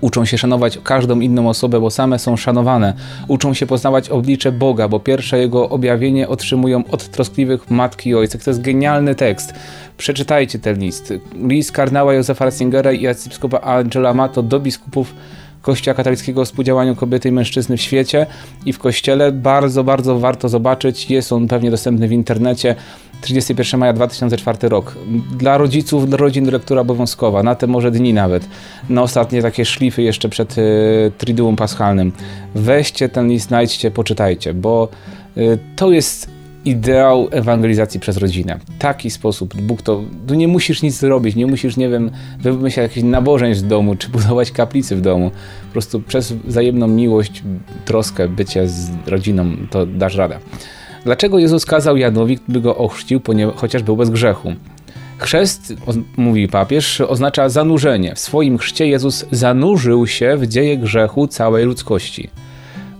Uczą 0.00 0.24
się 0.24 0.38
szanować 0.38 0.78
każdą 0.84 1.20
inną 1.20 1.48
osobę, 1.48 1.80
bo 1.80 1.90
same 1.90 2.18
są 2.18 2.36
szanowane. 2.36 2.94
Uczą 3.28 3.54
się 3.54 3.66
poznawać 3.66 4.08
oblicze 4.08 4.52
Boga, 4.52 4.88
bo 4.88 5.00
pierwsze 5.00 5.38
jego 5.38 5.68
objawienie 5.68 6.28
otrzymują 6.28 6.82
od 6.90 7.08
troskliwych 7.08 7.70
matki 7.70 8.10
i 8.10 8.14
ojca. 8.14 8.38
To 8.38 8.50
jest 8.50 8.62
genialny 8.62 9.14
tekst. 9.14 9.54
Przeczytajcie 9.96 10.58
ten 10.58 10.78
list. 10.78 11.12
List 11.48 11.72
kardynała 11.72 12.14
Józefa 12.14 12.44
Ratzingera 12.44 12.92
i 12.92 13.06
arcybiskupa 13.06 13.60
Angela 13.60 14.14
Mato 14.14 14.42
do 14.42 14.60
biskupów 14.60 15.14
Kościoła 15.62 15.94
katolickiego 15.94 16.40
o 16.40 16.44
współdziałaniu 16.44 16.96
kobiety 16.96 17.28
i 17.28 17.32
mężczyzny 17.32 17.76
w 17.76 17.80
świecie 17.80 18.26
i 18.66 18.72
w 18.72 18.78
kościele. 18.78 19.32
Bardzo, 19.32 19.84
bardzo 19.84 20.18
warto 20.18 20.48
zobaczyć. 20.48 21.10
Jest 21.10 21.32
on 21.32 21.48
pewnie 21.48 21.70
dostępny 21.70 22.08
w 22.08 22.12
internecie. 22.12 22.74
31 23.20 23.80
maja 23.80 23.92
2004 23.92 24.68
rok. 24.68 24.96
Dla 25.38 25.58
rodziców, 25.58 26.08
dla 26.08 26.16
rodzin 26.16 26.50
lektura 26.50 26.80
obowiązkowa, 26.80 27.42
na 27.42 27.54
te 27.54 27.66
może 27.66 27.90
dni 27.90 28.14
nawet. 28.14 28.48
Na 28.88 29.02
ostatnie 29.02 29.42
takie 29.42 29.64
szlify 29.64 30.02
jeszcze 30.02 30.28
przed 30.28 30.58
y, 30.58 31.12
Triduum 31.18 31.56
Paschalnym. 31.56 32.12
Weźcie 32.54 33.08
ten 33.08 33.28
list, 33.28 33.48
znajdźcie, 33.48 33.90
poczytajcie, 33.90 34.54
bo 34.54 34.88
y, 35.36 35.58
to 35.76 35.90
jest 35.92 36.41
ideał 36.64 37.28
ewangelizacji 37.30 38.00
przez 38.00 38.16
rodzinę. 38.16 38.58
Taki 38.78 39.10
sposób. 39.10 39.54
Bóg 39.54 39.82
to. 39.82 40.02
Tu 40.26 40.34
nie 40.34 40.48
musisz 40.48 40.82
nic 40.82 40.98
zrobić, 40.98 41.36
nie 41.36 41.46
musisz, 41.46 41.76
nie 41.76 41.88
wiem, 41.88 42.10
wymyślać 42.38 42.84
jakichś 42.84 43.04
nabożeństw 43.04 43.64
w 43.64 43.68
domu, 43.68 43.96
czy 43.96 44.08
budować 44.08 44.50
kaplicy 44.50 44.96
w 44.96 45.00
domu. 45.00 45.30
Po 45.66 45.72
prostu 45.72 46.00
przez 46.00 46.32
wzajemną 46.32 46.86
miłość, 46.88 47.42
troskę, 47.84 48.28
bycie 48.28 48.68
z 48.68 48.90
rodziną 49.06 49.56
to 49.70 49.86
dasz 49.86 50.16
radę. 50.16 50.38
Dlaczego 51.04 51.38
Jezus 51.38 51.66
kazał 51.66 51.96
Janowi, 51.96 52.38
by 52.48 52.60
go 52.60 52.76
ochrzcił, 52.76 53.20
chociaż 53.56 53.82
był 53.82 53.96
bez 53.96 54.10
grzechu? 54.10 54.54
Chrzest, 55.18 55.74
mówi 56.16 56.48
papież, 56.48 57.00
oznacza 57.00 57.48
zanurzenie. 57.48 58.14
W 58.14 58.18
swoim 58.18 58.58
chrzcie 58.58 58.86
Jezus 58.86 59.26
zanurzył 59.30 60.06
się 60.06 60.36
w 60.36 60.46
dzieje 60.46 60.78
grzechu 60.78 61.26
całej 61.26 61.64
ludzkości. 61.64 62.30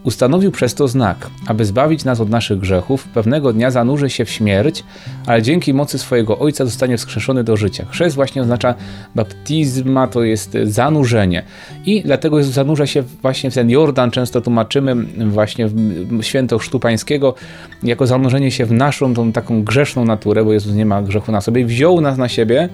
Ustanowił 0.04 0.50
przez 0.50 0.74
to 0.74 0.88
znak, 0.88 1.30
aby 1.46 1.64
zbawić 1.64 2.04
nas 2.04 2.20
od 2.20 2.30
naszych 2.30 2.58
grzechów, 2.58 3.04
pewnego 3.04 3.52
dnia 3.52 3.70
zanurzy 3.70 4.10
się 4.10 4.24
w 4.24 4.30
śmierć, 4.30 4.84
ale 5.26 5.42
dzięki 5.42 5.74
mocy 5.74 5.98
swojego 5.98 6.38
Ojca 6.38 6.64
zostanie 6.64 6.96
wskrzeszony 6.96 7.44
do 7.44 7.56
życia. 7.56 7.86
Chrzest 7.90 8.16
właśnie 8.16 8.42
oznacza 8.42 8.74
baptizma, 9.14 10.06
to 10.06 10.22
jest 10.22 10.56
zanurzenie. 10.64 11.42
I 11.86 12.02
dlatego 12.02 12.38
Jezus 12.38 12.54
zanurza 12.54 12.86
się 12.86 13.02
właśnie 13.22 13.50
w 13.50 13.54
ten 13.54 13.70
Jordan, 13.70 14.10
często 14.10 14.40
tłumaczymy 14.40 14.94
właśnie 15.30 15.68
w 15.68 16.22
święto 16.22 16.58
chrztu 16.58 16.80
pańskiego, 16.80 17.34
jako 17.82 18.06
zanurzenie 18.06 18.50
się 18.50 18.66
w 18.66 18.72
naszą 18.72 19.14
tą 19.14 19.32
taką 19.32 19.62
grzeszną 19.62 20.04
naturę, 20.04 20.44
bo 20.44 20.52
Jezus 20.52 20.74
nie 20.74 20.86
ma 20.86 21.02
grzechu 21.02 21.32
na 21.32 21.40
sobie, 21.40 21.64
wziął 21.64 22.00
nas 22.00 22.18
na 22.18 22.28
siebie, 22.28 22.68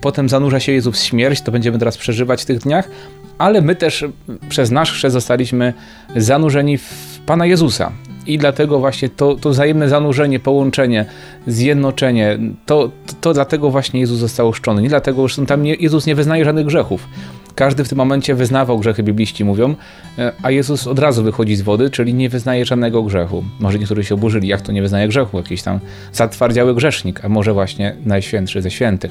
Potem 0.00 0.28
zanurza 0.28 0.60
się 0.60 0.72
Jezus 0.72 1.00
w 1.00 1.04
śmierć, 1.04 1.40
to 1.40 1.52
będziemy 1.52 1.78
teraz 1.78 1.98
przeżywać 1.98 2.42
w 2.42 2.44
tych 2.44 2.58
dniach, 2.58 2.88
ale 3.38 3.60
my 3.60 3.74
też 3.74 4.04
przez 4.48 4.70
nasz 4.70 4.92
chrzest 4.92 5.12
zostaliśmy 5.12 5.74
zanurzeni 6.16 6.78
w 6.78 7.20
Pana 7.26 7.46
Jezusa. 7.46 7.92
I 8.26 8.38
dlatego 8.38 8.78
właśnie 8.78 9.08
to, 9.08 9.34
to 9.34 9.50
wzajemne 9.50 9.88
zanurzenie, 9.88 10.40
połączenie, 10.40 11.04
zjednoczenie, 11.46 12.38
to, 12.66 12.90
to, 13.06 13.14
to 13.20 13.34
dlatego 13.34 13.70
właśnie 13.70 14.00
Jezus 14.00 14.18
został 14.18 14.48
ochrzczony. 14.48 14.82
Nie 14.82 14.88
dlatego, 14.88 15.28
że 15.28 15.46
tam 15.46 15.62
nie, 15.62 15.74
Jezus 15.74 16.06
nie 16.06 16.14
wyznaje 16.14 16.44
żadnych 16.44 16.66
grzechów. 16.66 17.08
Każdy 17.54 17.84
w 17.84 17.88
tym 17.88 17.98
momencie 17.98 18.34
wyznawał 18.34 18.78
grzechy, 18.78 19.02
bibliści 19.02 19.44
mówią, 19.44 19.74
e, 20.18 20.32
a 20.42 20.50
Jezus 20.50 20.86
od 20.86 20.98
razu 20.98 21.22
wychodzi 21.22 21.56
z 21.56 21.62
wody, 21.62 21.90
czyli 21.90 22.14
nie 22.14 22.28
wyznaje 22.28 22.64
żadnego 22.64 23.02
grzechu. 23.02 23.44
Może 23.60 23.78
niektórzy 23.78 24.04
się 24.04 24.14
oburzyli, 24.14 24.48
jak 24.48 24.60
to 24.60 24.72
nie 24.72 24.82
wyznaje 24.82 25.08
grzechu, 25.08 25.36
jakiś 25.36 25.62
tam 25.62 25.80
zatwardziały 26.12 26.74
grzesznik, 26.74 27.24
a 27.24 27.28
może 27.28 27.52
właśnie 27.52 27.96
najświętszy 28.04 28.62
ze 28.62 28.70
świętych. 28.70 29.10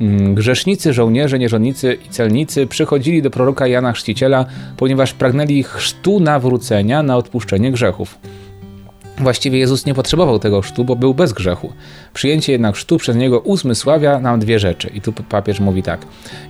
Mm, 0.00 0.34
grzesznicy, 0.34 0.92
żołnierze, 0.92 1.38
nierządnicy 1.38 1.98
i 2.06 2.08
celnicy 2.08 2.66
przychodzili 2.66 3.22
do 3.22 3.30
proroka 3.30 3.66
Jana 3.66 3.92
Chrzciciela, 3.92 4.46
ponieważ 4.76 5.12
pragnęli 5.12 5.62
chrztu 5.62 6.20
nawrócenia 6.20 7.02
na 7.02 7.16
odpuszczenie 7.16 7.72
grzechów. 7.72 8.18
Właściwie 9.18 9.58
Jezus 9.58 9.86
nie 9.86 9.94
potrzebował 9.94 10.38
tego 10.38 10.60
chrztu, 10.60 10.84
bo 10.84 10.96
był 10.96 11.14
bez 11.14 11.32
grzechu. 11.32 11.72
Przyjęcie 12.14 12.52
jednak 12.52 12.74
chrztu 12.74 12.98
przez 12.98 13.16
niego 13.16 13.40
uzmysławia 13.40 14.20
nam 14.20 14.40
dwie 14.40 14.58
rzeczy. 14.58 14.90
I 14.94 15.00
tu 15.00 15.12
papież 15.12 15.60
mówi 15.60 15.82
tak. 15.82 16.00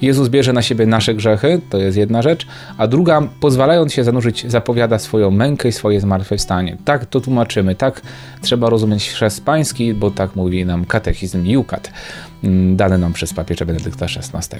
Jezus 0.02 0.28
bierze 0.28 0.52
na 0.52 0.62
siebie 0.62 0.86
nasze 0.86 1.14
grzechy, 1.14 1.60
to 1.70 1.78
jest 1.78 1.96
jedna 1.96 2.22
rzecz, 2.22 2.46
a 2.78 2.86
druga, 2.86 3.22
pozwalając 3.40 3.92
się 3.92 4.04
zanurzyć, 4.04 4.50
zapowiada 4.50 4.98
swoją 4.98 5.30
mękę 5.30 5.68
i 5.68 5.72
swoje 5.72 6.00
zmartwychwstanie. 6.00 6.76
Tak 6.84 7.06
to 7.06 7.20
tłumaczymy, 7.20 7.74
tak 7.74 8.02
trzeba 8.40 8.70
rozumieć 8.70 9.08
chrzest 9.10 9.44
pański, 9.44 9.94
bo 9.94 10.10
tak 10.10 10.36
mówi 10.36 10.66
nam 10.66 10.84
katechizm 10.84 11.46
Jukat. 11.46 11.92
Mm, 12.44 12.76
dane 12.76 12.98
nam 12.98 13.12
przez 13.12 13.34
papieża 13.34 13.64
Benedykta 13.64 14.06
XVI. 14.06 14.56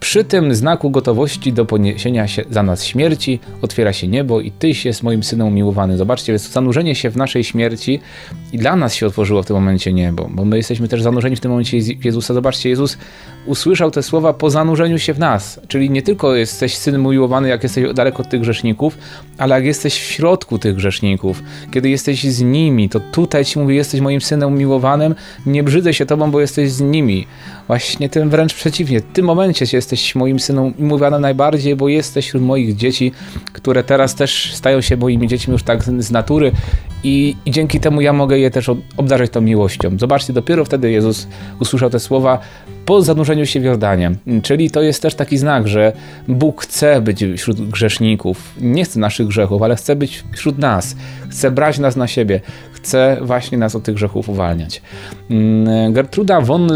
Przy 0.00 0.24
tym 0.24 0.54
znaku 0.54 0.90
gotowości 0.90 1.52
do 1.52 1.64
poniesienia 1.64 2.26
za 2.50 2.62
nas 2.62 2.84
śmierci 2.84 3.40
otwiera 3.62 3.92
się 3.92 4.08
niebo 4.08 4.40
i 4.40 4.50
Tyś 4.50 4.84
jest 4.84 5.02
moim 5.02 5.22
synem 5.22 5.46
umiłowany. 5.46 5.96
Zobaczcie, 5.96 6.32
jest 6.32 6.52
zanurzenie 6.52 6.94
się 6.94 7.10
w 7.10 7.16
naszej 7.16 7.44
śmierci 7.44 8.00
i 8.52 8.58
dla 8.58 8.76
nas 8.76 8.94
się 8.94 9.06
otworzyło 9.06 9.42
w 9.42 9.46
tym 9.46 9.56
momencie 9.56 9.92
niebo, 9.92 10.28
bo 10.30 10.44
my 10.44 10.56
jesteśmy 10.56 10.88
też 10.88 11.02
zanurzeni 11.02 11.36
w 11.36 11.40
tym 11.40 11.50
momencie 11.50 11.78
Jezusa. 12.04 12.34
Zobaczcie, 12.34 12.68
Jezus 12.68 12.98
usłyszał 13.46 13.90
te 13.90 14.02
słowa 14.02 14.32
po 14.32 14.50
zanurzeniu 14.50 14.98
się 14.98 15.14
w 15.14 15.18
nas, 15.18 15.60
czyli 15.68 15.90
nie 15.90 16.02
tylko 16.02 16.34
jesteś 16.34 16.76
synem 16.76 17.06
umiłowany, 17.06 17.48
jak 17.48 17.62
jesteś 17.62 17.94
daleko 17.94 18.22
od 18.22 18.28
tych 18.28 18.40
grzeszników, 18.40 18.98
ale 19.38 19.54
jak 19.54 19.64
jesteś 19.64 19.94
w 19.94 20.02
środku 20.02 20.58
tych 20.58 20.74
grzeszników, 20.74 21.42
kiedy 21.70 21.90
jesteś 21.90 22.24
z 22.24 22.42
nimi, 22.42 22.88
to 22.88 23.00
tutaj 23.00 23.44
ci 23.44 23.58
mówi, 23.58 23.76
jesteś 23.76 24.00
moim 24.00 24.20
synem 24.20 24.48
umiłowanym, 24.48 25.14
nie 25.46 25.62
brzydzę 25.62 25.94
się 25.94 26.06
tobą, 26.06 26.30
bo 26.30 26.40
jesteś 26.40 26.72
z 26.72 26.80
nimi. 26.80 27.07
Właśnie 27.66 28.08
tym 28.08 28.30
wręcz 28.30 28.54
przeciwnie. 28.54 29.00
W 29.00 29.12
tym 29.12 29.26
momencie 29.26 29.66
jesteś 29.72 30.14
moim 30.14 30.40
synem 30.40 30.74
umiłowanym 30.78 31.20
najbardziej, 31.20 31.76
bo 31.76 31.88
jesteś 31.88 32.26
wśród 32.26 32.42
moich 32.42 32.76
dzieci, 32.76 33.12
które 33.52 33.84
teraz 33.84 34.14
też 34.14 34.54
stają 34.54 34.80
się 34.80 34.96
moimi 34.96 35.28
dziećmi 35.28 35.52
już 35.52 35.62
tak 35.62 35.82
z 35.82 36.10
natury 36.10 36.52
i, 37.04 37.36
i 37.46 37.50
dzięki 37.50 37.80
temu 37.80 38.00
ja 38.00 38.12
mogę 38.12 38.38
je 38.38 38.50
też 38.50 38.70
obdarzyć 38.96 39.32
tą 39.32 39.40
miłością. 39.40 39.98
Zobaczcie, 39.98 40.32
dopiero 40.32 40.64
wtedy 40.64 40.90
Jezus 40.90 41.28
usłyszał 41.60 41.90
te 41.90 42.00
słowa 42.00 42.38
po 42.88 43.02
zanurzeniu 43.02 43.46
się 43.46 43.60
w 43.60 43.64
Jordanie. 43.64 44.12
Czyli 44.42 44.70
to 44.70 44.82
jest 44.82 45.02
też 45.02 45.14
taki 45.14 45.38
znak, 45.38 45.68
że 45.68 45.92
Bóg 46.28 46.62
chce 46.62 47.00
być 47.00 47.24
wśród 47.36 47.68
grzeszników. 47.68 48.54
Nie 48.60 48.84
chce 48.84 49.00
naszych 49.00 49.26
grzechów, 49.26 49.62
ale 49.62 49.76
chce 49.76 49.96
być 49.96 50.24
wśród 50.32 50.58
nas. 50.58 50.96
Chce 51.28 51.50
brać 51.50 51.78
nas 51.78 51.96
na 51.96 52.06
siebie. 52.06 52.40
Chce 52.88 53.16
właśnie 53.20 53.58
nas 53.58 53.74
od 53.74 53.82
tych 53.82 53.94
grzechów 53.94 54.28
uwalniać. 54.28 54.82
Mm, 55.30 55.92
Gertruda 55.92 56.40
von 56.40 56.68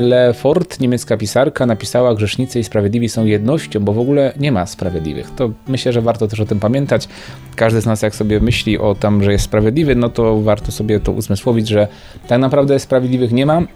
Lefort, 0.00 0.80
niemiecka 0.80 1.16
pisarka, 1.16 1.66
napisała: 1.66 2.14
Grzesznicy 2.14 2.60
i 2.60 2.64
sprawiedliwi 2.64 3.08
są 3.08 3.24
jednością, 3.24 3.80
bo 3.80 3.92
w 3.92 3.98
ogóle 3.98 4.32
nie 4.40 4.52
ma 4.52 4.66
sprawiedliwych. 4.66 5.30
To 5.36 5.50
myślę, 5.68 5.92
że 5.92 6.00
warto 6.00 6.28
też 6.28 6.40
o 6.40 6.46
tym 6.46 6.60
pamiętać. 6.60 7.08
Każdy 7.56 7.80
z 7.80 7.86
nas, 7.86 8.02
jak 8.02 8.14
sobie 8.14 8.40
myśli 8.40 8.78
o 8.78 8.94
tym, 8.94 9.22
że 9.22 9.32
jest 9.32 9.44
sprawiedliwy, 9.44 9.94
no 9.96 10.08
to 10.08 10.40
warto 10.40 10.72
sobie 10.72 11.00
to 11.00 11.12
uzmysłowić, 11.12 11.68
że 11.68 11.88
tak 12.28 12.40
naprawdę 12.40 12.78
sprawiedliwych 12.78 13.32
nie 13.32 13.46
ma. 13.46 13.56
Mm, 13.56 13.68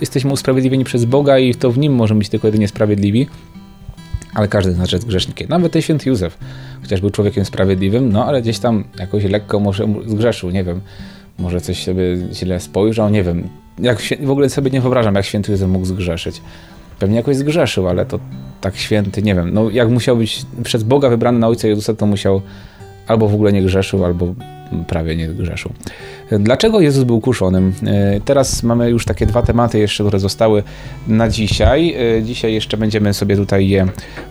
jesteśmy 0.00 0.32
usprawiedliwieni 0.32 0.84
przez 0.84 1.04
Boga 1.04 1.38
i 1.38 1.54
to 1.54 1.70
w 1.70 1.78
nim 1.78 1.94
możemy 1.94 2.18
być 2.18 2.28
tylko 2.28 2.48
jedynie 2.48 2.68
sprawiedliwi. 2.68 3.26
Ale 4.34 4.48
każdy 4.48 4.72
z 4.72 4.78
nas 4.78 4.92
jest 4.92 5.06
grzesznikiem. 5.06 5.48
Nawet 5.48 5.72
ten 5.72 5.82
święty 5.82 6.08
Józef, 6.08 6.38
chociaż 6.82 7.00
był 7.00 7.10
człowiekiem 7.10 7.44
sprawiedliwym, 7.44 8.12
no 8.12 8.26
ale 8.26 8.42
gdzieś 8.42 8.58
tam 8.58 8.84
jakoś 8.98 9.24
lekko 9.24 9.60
może 9.60 9.86
zgrzeszył, 10.06 10.50
nie 10.50 10.64
wiem. 10.64 10.80
Może 11.38 11.60
coś 11.60 11.84
sobie 11.84 12.02
źle 12.32 12.60
spojrzał, 12.60 13.10
nie 13.10 13.22
wiem. 13.22 13.48
Jak 13.78 13.98
w 14.20 14.30
ogóle 14.30 14.48
sobie 14.50 14.70
nie 14.70 14.80
wyobrażam, 14.80 15.14
jak 15.14 15.24
święty 15.24 15.52
Józef 15.52 15.68
mógł 15.68 15.84
zgrzeszyć. 15.84 16.42
Pewnie 16.98 17.16
jakoś 17.16 17.36
zgrzeszył, 17.36 17.88
ale 17.88 18.06
to 18.06 18.18
tak 18.60 18.76
święty, 18.76 19.22
nie 19.22 19.34
wiem. 19.34 19.54
No 19.54 19.70
jak 19.70 19.88
musiał 19.88 20.16
być 20.16 20.42
przez 20.64 20.82
Boga 20.82 21.08
wybrany 21.08 21.38
na 21.38 21.48
Ojca 21.48 21.68
Jezusa, 21.68 21.94
to 21.94 22.06
musiał 22.06 22.42
albo 23.06 23.28
w 23.28 23.34
ogóle 23.34 23.52
nie 23.52 23.62
grzeszył, 23.62 24.04
albo 24.04 24.34
prawie 24.88 25.16
nie 25.16 25.28
grzeszył. 25.28 25.72
Dlaczego 26.40 26.80
Jezus 26.80 27.04
był 27.04 27.20
kuszonym? 27.20 27.72
E, 27.86 28.20
teraz 28.24 28.62
mamy 28.62 28.90
już 28.90 29.04
takie 29.04 29.26
dwa 29.26 29.42
tematy 29.42 29.78
jeszcze, 29.78 30.04
które 30.04 30.18
zostały 30.18 30.62
na 31.08 31.28
dzisiaj. 31.28 31.94
E, 32.18 32.22
dzisiaj 32.22 32.54
jeszcze 32.54 32.76
będziemy 32.76 33.14
sobie 33.14 33.36
tutaj 33.36 33.68
je 33.68 33.86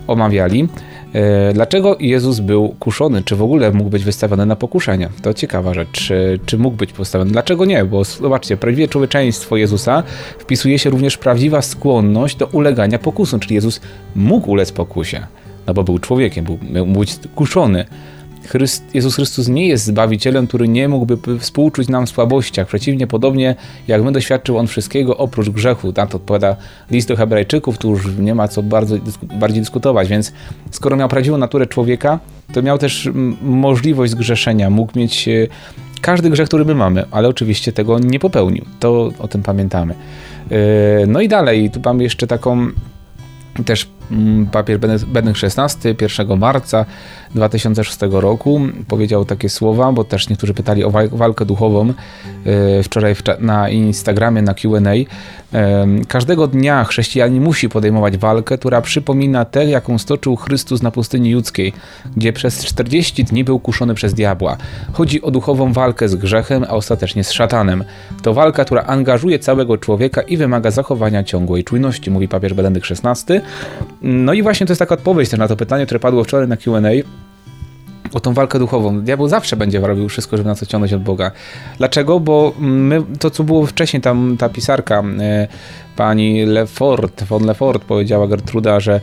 omawiali. 0.08 0.68
E, 1.14 1.54
dlaczego 1.54 1.98
Jezus 2.00 2.40
był 2.40 2.76
kuszony? 2.80 3.24
Czy 3.24 3.36
w 3.36 3.42
ogóle 3.42 3.72
mógł 3.72 3.90
być 3.90 4.04
wystawiony 4.04 4.46
na 4.46 4.56
pokuszenie? 4.56 5.10
To 5.22 5.34
ciekawa 5.34 5.74
rzecz. 5.74 5.90
Czy, 5.92 6.40
czy 6.46 6.58
mógł 6.58 6.78
być 6.78 6.94
postawiony? 6.94 7.32
Dlaczego 7.32 7.66
nie? 7.66 7.86
Bo 7.86 8.04
zobaczcie, 8.04 8.58
prawdziwe 8.58 8.88
człowieczeństwo 8.88 9.58
Jezusa 9.58 10.04
wpisuje 10.40 10.80
się 10.80 10.90
również 10.90 11.18
prawdziwa 11.18 11.62
skłonność 11.62 12.36
do 12.36 12.46
ulegania 12.46 13.00
pokusom, 13.00 13.40
czyli 13.40 13.56
Jezus 13.56 13.82
mógł 14.16 14.52
ulec 14.52 14.72
pokusie, 14.72 15.26
no 15.68 15.74
bo 15.74 15.84
był 15.84 16.00
człowiekiem, 16.00 16.46
był, 16.46 16.58
mógł 16.86 17.00
być 17.00 17.20
kuszony. 17.36 17.86
Chryst, 18.48 18.84
Jezus 18.94 19.16
Chrystus 19.16 19.48
nie 19.48 19.68
jest 19.68 19.86
Zbawicielem, 19.86 20.48
który 20.48 20.68
nie 20.68 20.88
mógłby 20.88 21.40
współczuć 21.40 21.88
nam 21.88 22.06
w 22.06 22.10
słabościach. 22.10 22.68
Przeciwnie, 22.68 23.08
podobnie 23.08 23.56
jak 23.88 24.04
my 24.04 24.12
doświadczył 24.12 24.58
On 24.58 24.68
wszystkiego 24.68 25.18
oprócz 25.18 25.50
grzechu. 25.50 25.94
Na 25.98 26.08
to 26.08 26.18
odpowiada 26.18 26.56
list 26.92 27.08
do 27.08 27.16
hebrajczyków, 27.16 27.78
tu 27.78 27.90
już 27.90 28.18
nie 28.20 28.36
ma 28.36 28.48
co 28.48 28.64
bardzo, 28.64 28.96
bardziej 29.40 29.62
dyskutować, 29.62 30.08
więc 30.08 30.34
skoro 30.72 30.96
miał 30.96 31.10
prawdziwą 31.10 31.38
naturę 31.38 31.68
człowieka, 31.68 32.20
to 32.54 32.62
miał 32.62 32.78
też 32.78 33.10
możliwość 33.42 34.12
zgrzeszenia, 34.12 34.70
mógł 34.70 35.00
mieć 35.00 35.28
e, 35.28 35.48
każdy 36.02 36.30
grzech, 36.30 36.48
który 36.48 36.66
my 36.66 36.76
mamy, 36.76 37.06
ale 37.12 37.28
oczywiście 37.28 37.72
tego 37.72 38.00
nie 38.00 38.20
popełnił. 38.20 38.66
To 38.80 39.12
o 39.20 39.28
tym 39.28 39.44
pamiętamy. 39.44 39.94
E, 40.52 40.58
no 41.08 41.22
i 41.22 41.28
dalej, 41.28 41.72
tu 41.72 41.80
mamy 41.86 42.04
jeszcze 42.04 42.28
taką 42.28 42.68
też 43.66 43.88
papier 44.52 44.80
Benedykt 44.80 45.44
XVI 45.44 45.96
1 46.02 46.40
marca 46.40 46.86
2006 47.36 47.98
roku 48.12 48.62
powiedział 48.88 49.26
takie 49.26 49.50
słowa, 49.50 49.92
bo 49.92 50.04
też 50.04 50.30
niektórzy 50.30 50.54
pytali 50.54 50.84
o 50.84 50.92
walkę 51.12 51.46
duchową 51.46 51.94
e, 52.46 52.84
wczoraj 52.84 53.16
na 53.40 53.70
Instagramie, 53.70 54.42
na 54.42 54.54
Q&A. 54.54 54.92
E, 55.58 55.88
każdego 56.08 56.48
dnia 56.48 56.84
chrześcijanin 56.84 57.44
musi 57.44 57.70
podejmować 57.70 58.18
walkę, 58.18 58.58
która 58.58 58.82
przypomina 58.82 59.46
tę, 59.46 59.66
jaką 59.66 59.98
stoczył 59.98 60.36
Chrystus 60.36 60.82
na 60.82 60.92
pustyni 60.92 61.30
judzkiej, 61.30 61.74
gdzie 62.18 62.34
przez 62.34 62.66
40 62.66 63.24
dni 63.24 63.44
był 63.44 63.60
kuszony 63.60 63.94
przez 63.94 64.14
diabła. 64.14 64.58
Chodzi 64.94 65.22
o 65.22 65.32
duchową 65.32 65.74
walkę 65.74 66.10
z 66.10 66.16
grzechem, 66.16 66.64
a 66.64 66.70
ostatecznie 66.70 67.24
z 67.24 67.32
szatanem. 67.32 67.84
To 68.22 68.34
walka, 68.34 68.66
która 68.66 68.84
angażuje 68.84 69.40
całego 69.40 69.78
człowieka 69.78 70.22
i 70.22 70.38
wymaga 70.38 70.72
zachowania 70.72 71.24
ciągłej 71.24 71.64
czujności, 71.64 72.12
mówi 72.12 72.28
papież 72.28 72.54
Benedykt 72.54 72.88
XVI. 72.92 73.42
No 74.02 74.34
i 74.34 74.44
właśnie 74.44 74.68
to 74.68 74.72
jest 74.72 74.80
taka 74.80 74.96
odpowiedź 74.96 75.30
też 75.30 75.40
na 75.40 75.48
to 75.48 75.56
pytanie, 75.56 75.86
które 75.86 76.00
padło 76.00 76.24
wczoraj 76.24 76.48
na 76.48 76.58
Q&A 76.58 76.90
o 78.14 78.20
tą 78.20 78.34
walkę 78.34 78.60
duchową. 78.60 79.02
Diabeł 79.02 79.28
zawsze 79.28 79.56
będzie 79.56 79.80
robił 79.80 80.10
wszystko, 80.10 80.38
żeby 80.38 80.50
nas 80.50 80.64
odciągnąć 80.64 80.94
od 80.94 81.04
Boga. 81.04 81.32
Dlaczego? 81.78 82.20
Bo 82.20 82.54
my, 82.60 83.02
to 83.20 83.30
co 83.30 83.44
było 83.44 83.66
wcześniej, 83.66 84.02
tam 84.02 84.36
ta 84.40 84.50
pisarka, 84.50 85.04
e, 85.20 85.48
pani 85.96 86.46
Lefort, 86.46 87.24
von 87.24 87.46
Lefort 87.46 87.84
powiedziała 87.84 88.28
Gertruda, 88.28 88.80
że 88.80 88.94
e, 88.94 89.02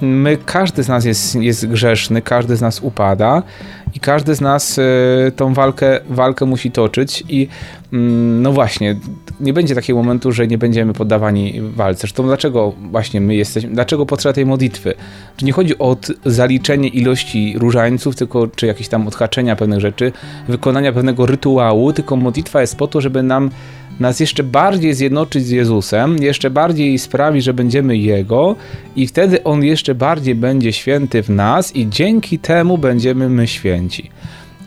my, 0.00 0.38
każdy 0.46 0.82
z 0.82 0.88
nas 0.88 1.04
jest, 1.04 1.34
jest 1.34 1.66
grzeszny, 1.66 2.22
każdy 2.22 2.56
z 2.56 2.60
nas 2.60 2.80
upada 2.80 3.42
i 3.94 4.00
każdy 4.00 4.34
z 4.34 4.40
nas 4.40 4.78
e, 4.78 4.82
tą 5.32 5.54
walkę, 5.54 6.00
walkę 6.08 6.46
musi 6.46 6.70
toczyć 6.70 7.24
i 7.28 7.48
no 7.92 8.52
właśnie, 8.52 8.96
nie 9.40 9.52
będzie 9.52 9.74
takiego 9.74 9.98
momentu, 9.98 10.32
że 10.32 10.46
nie 10.46 10.58
będziemy 10.58 10.92
poddawani 10.92 11.60
walce. 11.62 12.00
Zresztą 12.00 12.22
dlaczego 12.22 12.72
właśnie 12.90 13.20
my 13.20 13.34
jesteśmy, 13.34 13.70
dlaczego 13.70 14.06
potrzeba 14.06 14.32
tej 14.32 14.46
modlitwy? 14.46 14.94
Czy 15.36 15.44
nie 15.44 15.52
chodzi 15.52 15.78
o 15.78 15.96
zaliczenie 16.24 16.88
ilości 16.88 17.54
różańców, 17.58 18.16
tylko 18.16 18.46
czy 18.46 18.66
jakieś 18.66 18.88
tam 18.88 19.08
odhaczenia 19.08 19.56
pewnych 19.56 19.80
rzeczy, 19.80 20.12
wykonania 20.48 20.92
pewnego 20.92 21.26
rytuału, 21.26 21.92
tylko 21.92 22.16
modlitwa 22.16 22.60
jest 22.60 22.76
po 22.76 22.86
to, 22.86 23.00
żeby 23.00 23.22
nam 23.22 23.50
nas 24.00 24.20
jeszcze 24.20 24.42
bardziej 24.42 24.94
zjednoczyć 24.94 25.46
z 25.46 25.50
Jezusem, 25.50 26.22
jeszcze 26.22 26.50
bardziej 26.50 26.98
sprawi, 26.98 27.42
że 27.42 27.54
będziemy 27.54 27.96
Jego 27.96 28.56
i 28.96 29.06
wtedy 29.06 29.44
On 29.44 29.64
jeszcze 29.64 29.94
bardziej 29.94 30.34
będzie 30.34 30.72
święty 30.72 31.22
w 31.22 31.30
nas 31.30 31.76
i 31.76 31.88
dzięki 31.88 32.38
temu 32.38 32.78
będziemy 32.78 33.28
my 33.28 33.46
święci. 33.46 34.10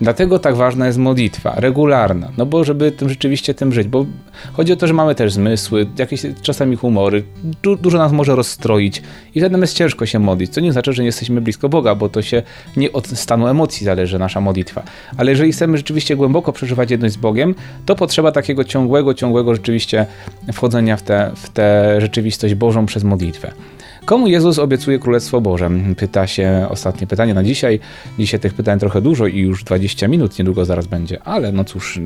Dlatego 0.00 0.38
tak 0.38 0.56
ważna 0.56 0.86
jest 0.86 0.98
modlitwa, 0.98 1.54
regularna, 1.56 2.28
no 2.36 2.46
bo 2.46 2.64
żeby 2.64 2.92
tym 2.92 3.08
rzeczywiście 3.08 3.54
tym 3.54 3.72
żyć, 3.72 3.88
bo 3.88 4.06
chodzi 4.52 4.72
o 4.72 4.76
to, 4.76 4.86
że 4.86 4.94
mamy 4.94 5.14
też 5.14 5.32
zmysły, 5.32 5.86
jakieś 5.98 6.22
czasami 6.42 6.76
humory, 6.76 7.24
du 7.62 7.76
dużo 7.76 7.98
nas 7.98 8.12
może 8.12 8.36
rozstroić 8.36 9.02
i 9.34 9.40
wtedy 9.40 9.58
jest 9.58 9.76
ciężko 9.76 10.06
się 10.06 10.18
modlić, 10.18 10.52
co 10.52 10.60
nie 10.60 10.72
znaczy, 10.72 10.92
że 10.92 11.02
nie 11.02 11.06
jesteśmy 11.06 11.40
blisko 11.40 11.68
Boga, 11.68 11.94
bo 11.94 12.08
to 12.08 12.22
się 12.22 12.42
nie 12.76 12.92
od 12.92 13.06
stanu 13.06 13.46
emocji 13.46 13.84
zależy 13.84 14.18
nasza 14.18 14.40
modlitwa. 14.40 14.82
Ale 15.16 15.30
jeżeli 15.30 15.52
chcemy 15.52 15.76
rzeczywiście 15.76 16.16
głęboko 16.16 16.52
przeżywać 16.52 16.90
jedność 16.90 17.14
z 17.14 17.16
Bogiem, 17.16 17.54
to 17.86 17.94
potrzeba 17.94 18.32
takiego 18.32 18.64
ciągłego, 18.64 19.14
ciągłego 19.14 19.54
rzeczywiście 19.54 20.06
wchodzenia 20.52 20.96
w 20.96 21.02
tę 21.02 21.30
w 21.34 21.50
rzeczywistość 21.98 22.54
Bożą 22.54 22.86
przez 22.86 23.04
modlitwę. 23.04 23.52
Komu 24.04 24.26
Jezus 24.26 24.58
obiecuje 24.58 24.98
Królestwo 24.98 25.40
Boże? 25.40 25.70
Pyta 25.96 26.26
się 26.26 26.66
ostatnie 26.70 27.06
pytanie 27.06 27.34
na 27.34 27.42
dzisiaj. 27.42 27.80
Dzisiaj 28.18 28.40
tych 28.40 28.54
pytań 28.54 28.78
trochę 28.78 29.00
dużo 29.00 29.26
i 29.26 29.38
już 29.38 29.64
20 29.64 30.08
minut 30.08 30.38
niedługo 30.38 30.64
zaraz 30.64 30.86
będzie, 30.86 31.22
ale 31.22 31.52
no 31.52 31.64
cóż, 31.64 32.00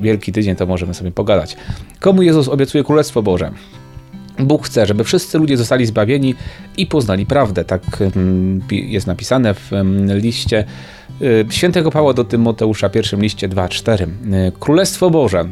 wielki 0.00 0.32
tydzień 0.32 0.56
to 0.56 0.66
możemy 0.66 0.94
sobie 0.94 1.10
pogadać. 1.10 1.56
Komu 2.00 2.22
Jezus 2.22 2.48
obiecuje 2.48 2.84
Królestwo 2.84 3.22
Boże? 3.22 3.50
Bóg 4.38 4.66
chce, 4.66 4.86
żeby 4.86 5.04
wszyscy 5.04 5.38
ludzie 5.38 5.56
zostali 5.56 5.86
zbawieni 5.86 6.34
i 6.76 6.86
poznali 6.86 7.26
prawdę. 7.26 7.64
Tak 7.64 7.82
mm, 8.00 8.62
jest 8.70 9.06
napisane 9.06 9.54
w 9.54 9.72
mm, 9.72 10.18
liście 10.18 10.64
y, 11.22 11.46
świętego 11.50 11.90
Pawła 11.90 12.14
do 12.14 12.24
Tymoteusza, 12.24 12.88
pierwszym 12.88 13.22
liście 13.22 13.48
2:4. 13.48 14.02
Y, 14.02 14.52
Królestwo 14.60 15.10
Boże 15.10 15.44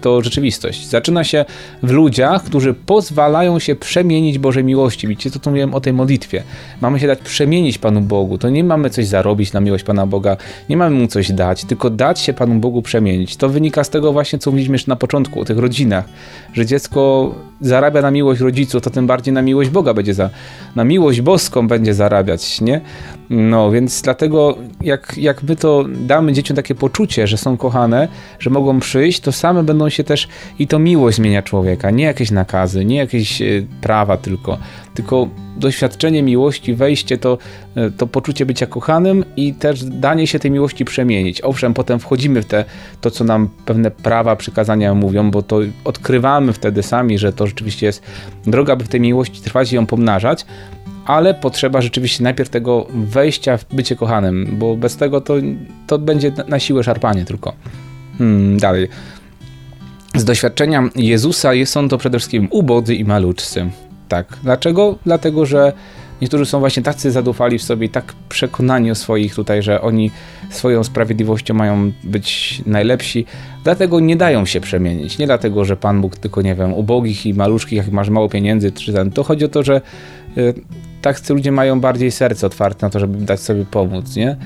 to 0.00 0.22
rzeczywistość. 0.22 0.86
Zaczyna 0.86 1.24
się 1.24 1.44
w 1.82 1.90
ludziach, 1.90 2.44
którzy 2.44 2.74
pozwalają 2.74 3.58
się 3.58 3.76
przemienić 3.76 4.38
Bożej 4.38 4.64
miłości. 4.64 5.08
Widzicie, 5.08 5.30
co 5.30 5.38
tu 5.38 5.50
mówiłem 5.50 5.74
o 5.74 5.80
tej 5.80 5.92
modlitwie. 5.92 6.42
Mamy 6.80 7.00
się 7.00 7.06
dać 7.06 7.18
przemienić 7.18 7.78
Panu 7.78 8.00
Bogu. 8.00 8.38
To 8.38 8.50
nie 8.50 8.64
mamy 8.64 8.90
coś 8.90 9.06
zarobić 9.06 9.52
na 9.52 9.60
miłość 9.60 9.84
Pana 9.84 10.06
Boga, 10.06 10.36
nie 10.68 10.76
mamy 10.76 10.96
Mu 10.96 11.06
coś 11.06 11.32
dać, 11.32 11.64
tylko 11.64 11.90
dać 11.90 12.20
się 12.20 12.32
Panu 12.32 12.54
Bogu 12.54 12.82
przemienić. 12.82 13.36
To 13.36 13.48
wynika 13.48 13.84
z 13.84 13.90
tego 13.90 14.12
właśnie, 14.12 14.38
co 14.38 14.50
mówiliśmy 14.50 14.74
jeszcze 14.74 14.90
na 14.90 14.96
początku, 14.96 15.40
o 15.40 15.44
tych 15.44 15.58
rodzinach, 15.58 16.04
że 16.52 16.66
dziecko 16.66 17.34
zarabia 17.60 18.02
na 18.02 18.10
miłość 18.10 18.40
rodziców, 18.40 18.82
to 18.82 18.90
tym 18.90 19.06
bardziej 19.06 19.34
na 19.34 19.42
miłość 19.42 19.70
Boga 19.70 19.94
będzie 19.94 20.14
za, 20.14 20.30
na 20.76 20.84
miłość 20.84 21.20
boską 21.20 21.68
będzie 21.68 21.94
zarabiać, 21.94 22.60
nie? 22.60 22.80
No, 23.30 23.70
więc 23.70 24.02
dlatego 24.02 24.58
jak, 24.80 25.14
jak 25.18 25.42
my 25.42 25.56
to 25.56 25.84
damy 25.88 26.32
dzieciom 26.32 26.56
takie 26.56 26.74
poczucie, 26.74 27.26
że 27.26 27.36
są 27.36 27.56
kochane, 27.56 28.08
że 28.38 28.50
mogą 28.50 28.80
przyjść, 28.80 29.20
to 29.20 29.32
same 29.32 29.62
będą 29.62 29.87
się 29.90 30.04
też 30.04 30.28
i 30.58 30.66
to 30.66 30.78
miłość 30.78 31.16
zmienia 31.16 31.42
człowieka, 31.42 31.90
nie 31.90 32.04
jakieś 32.04 32.30
nakazy, 32.30 32.84
nie 32.84 32.96
jakieś 32.96 33.42
e, 33.42 33.46
prawa 33.80 34.16
tylko, 34.16 34.58
tylko 34.94 35.28
doświadczenie 35.56 36.22
miłości, 36.22 36.74
wejście 36.74 37.18
to, 37.18 37.38
e, 37.74 37.90
to 37.90 38.06
poczucie 38.06 38.46
bycia 38.46 38.66
kochanym 38.66 39.24
i 39.36 39.54
też 39.54 39.84
danie 39.84 40.26
się 40.26 40.38
tej 40.38 40.50
miłości 40.50 40.84
przemienić. 40.84 41.40
Owszem, 41.40 41.74
potem 41.74 41.98
wchodzimy 41.98 42.42
w 42.42 42.46
te, 42.46 42.64
to, 43.00 43.10
co 43.10 43.24
nam 43.24 43.48
pewne 43.66 43.90
prawa, 43.90 44.36
przykazania 44.36 44.94
mówią, 44.94 45.30
bo 45.30 45.42
to 45.42 45.58
odkrywamy 45.84 46.52
wtedy 46.52 46.82
sami, 46.82 47.18
że 47.18 47.32
to 47.32 47.46
rzeczywiście 47.46 47.86
jest 47.86 48.02
droga, 48.46 48.76
by 48.76 48.84
w 48.84 48.88
tej 48.88 49.00
miłości 49.00 49.42
trwać 49.42 49.72
i 49.72 49.76
ją 49.76 49.86
pomnażać, 49.86 50.46
ale 51.08 51.34
potrzeba 51.34 51.80
rzeczywiście 51.80 52.24
najpierw 52.24 52.50
tego 52.50 52.86
wejścia 52.94 53.56
w 53.56 53.74
bycie 53.74 53.96
kochanym, 53.96 54.56
bo 54.58 54.76
bez 54.76 54.96
tego 54.96 55.20
to, 55.20 55.34
to 55.86 55.98
będzie 55.98 56.32
na 56.48 56.58
siłę 56.58 56.84
szarpanie 56.84 57.24
tylko. 57.24 57.52
Hmm, 58.18 58.58
dalej. 58.58 58.88
Z 60.18 60.24
doświadczenia 60.24 60.88
Jezusa 60.96 61.50
są 61.64 61.88
to 61.88 61.98
przede 61.98 62.18
wszystkim 62.18 62.48
ubodzy 62.50 62.94
i 62.94 63.04
maluczcy. 63.04 63.70
Tak. 64.08 64.26
Dlaczego? 64.42 64.98
Dlatego, 65.04 65.46
że 65.46 65.72
niektórzy 66.20 66.46
są 66.46 66.60
właśnie 66.60 66.82
tacy 66.82 67.10
zadufali 67.10 67.58
w 67.58 67.62
sobie, 67.62 67.88
tak 67.88 68.14
przekonani 68.28 68.90
o 68.90 68.94
swoich 68.94 69.34
tutaj, 69.34 69.62
że 69.62 69.80
oni 69.80 70.10
swoją 70.50 70.84
sprawiedliwością 70.84 71.54
mają 71.54 71.92
być 72.04 72.60
najlepsi, 72.66 73.24
dlatego 73.64 74.00
nie 74.00 74.16
dają 74.16 74.46
się 74.46 74.60
przemienić. 74.60 75.18
Nie 75.18 75.26
dlatego, 75.26 75.64
że 75.64 75.76
Pan 75.76 76.00
Bóg 76.00 76.16
tylko, 76.16 76.42
nie 76.42 76.54
wiem, 76.54 76.74
ubogich 76.74 77.26
i 77.26 77.34
maluszkich, 77.34 77.76
jak 77.76 77.90
masz 77.90 78.10
mało 78.10 78.28
pieniędzy, 78.28 78.72
czy 78.72 78.92
ten. 78.92 79.10
To 79.10 79.24
chodzi 79.24 79.44
o 79.44 79.48
to, 79.48 79.62
że 79.62 79.80
y, 80.38 80.54
tak 81.02 81.28
ludzie 81.28 81.52
mają 81.52 81.80
bardziej 81.80 82.10
serce 82.10 82.46
otwarte 82.46 82.86
na 82.86 82.90
to, 82.90 83.00
żeby 83.00 83.18
dać 83.18 83.40
sobie 83.40 83.64
pomóc, 83.64 84.16
nie? 84.16 84.36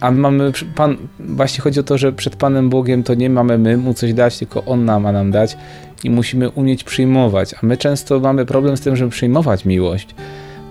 A 0.00 0.10
mamy, 0.10 0.52
pan, 0.74 0.96
właśnie 1.18 1.62
chodzi 1.62 1.80
o 1.80 1.82
to, 1.82 1.98
że 1.98 2.12
przed 2.12 2.36
Panem 2.36 2.70
Bogiem 2.70 3.02
to 3.02 3.14
nie 3.14 3.30
mamy 3.30 3.58
my 3.58 3.76
mu 3.76 3.94
coś 3.94 4.14
dać, 4.14 4.38
tylko 4.38 4.64
On 4.64 4.84
nam 4.84 5.02
ma 5.02 5.12
nam 5.12 5.30
dać 5.30 5.56
i 6.04 6.10
musimy 6.10 6.50
umieć 6.50 6.84
przyjmować. 6.84 7.54
A 7.54 7.58
my 7.62 7.76
często 7.76 8.20
mamy 8.20 8.46
problem 8.46 8.76
z 8.76 8.80
tym, 8.80 8.96
żeby 8.96 9.10
przyjmować 9.10 9.64
miłość. 9.64 10.14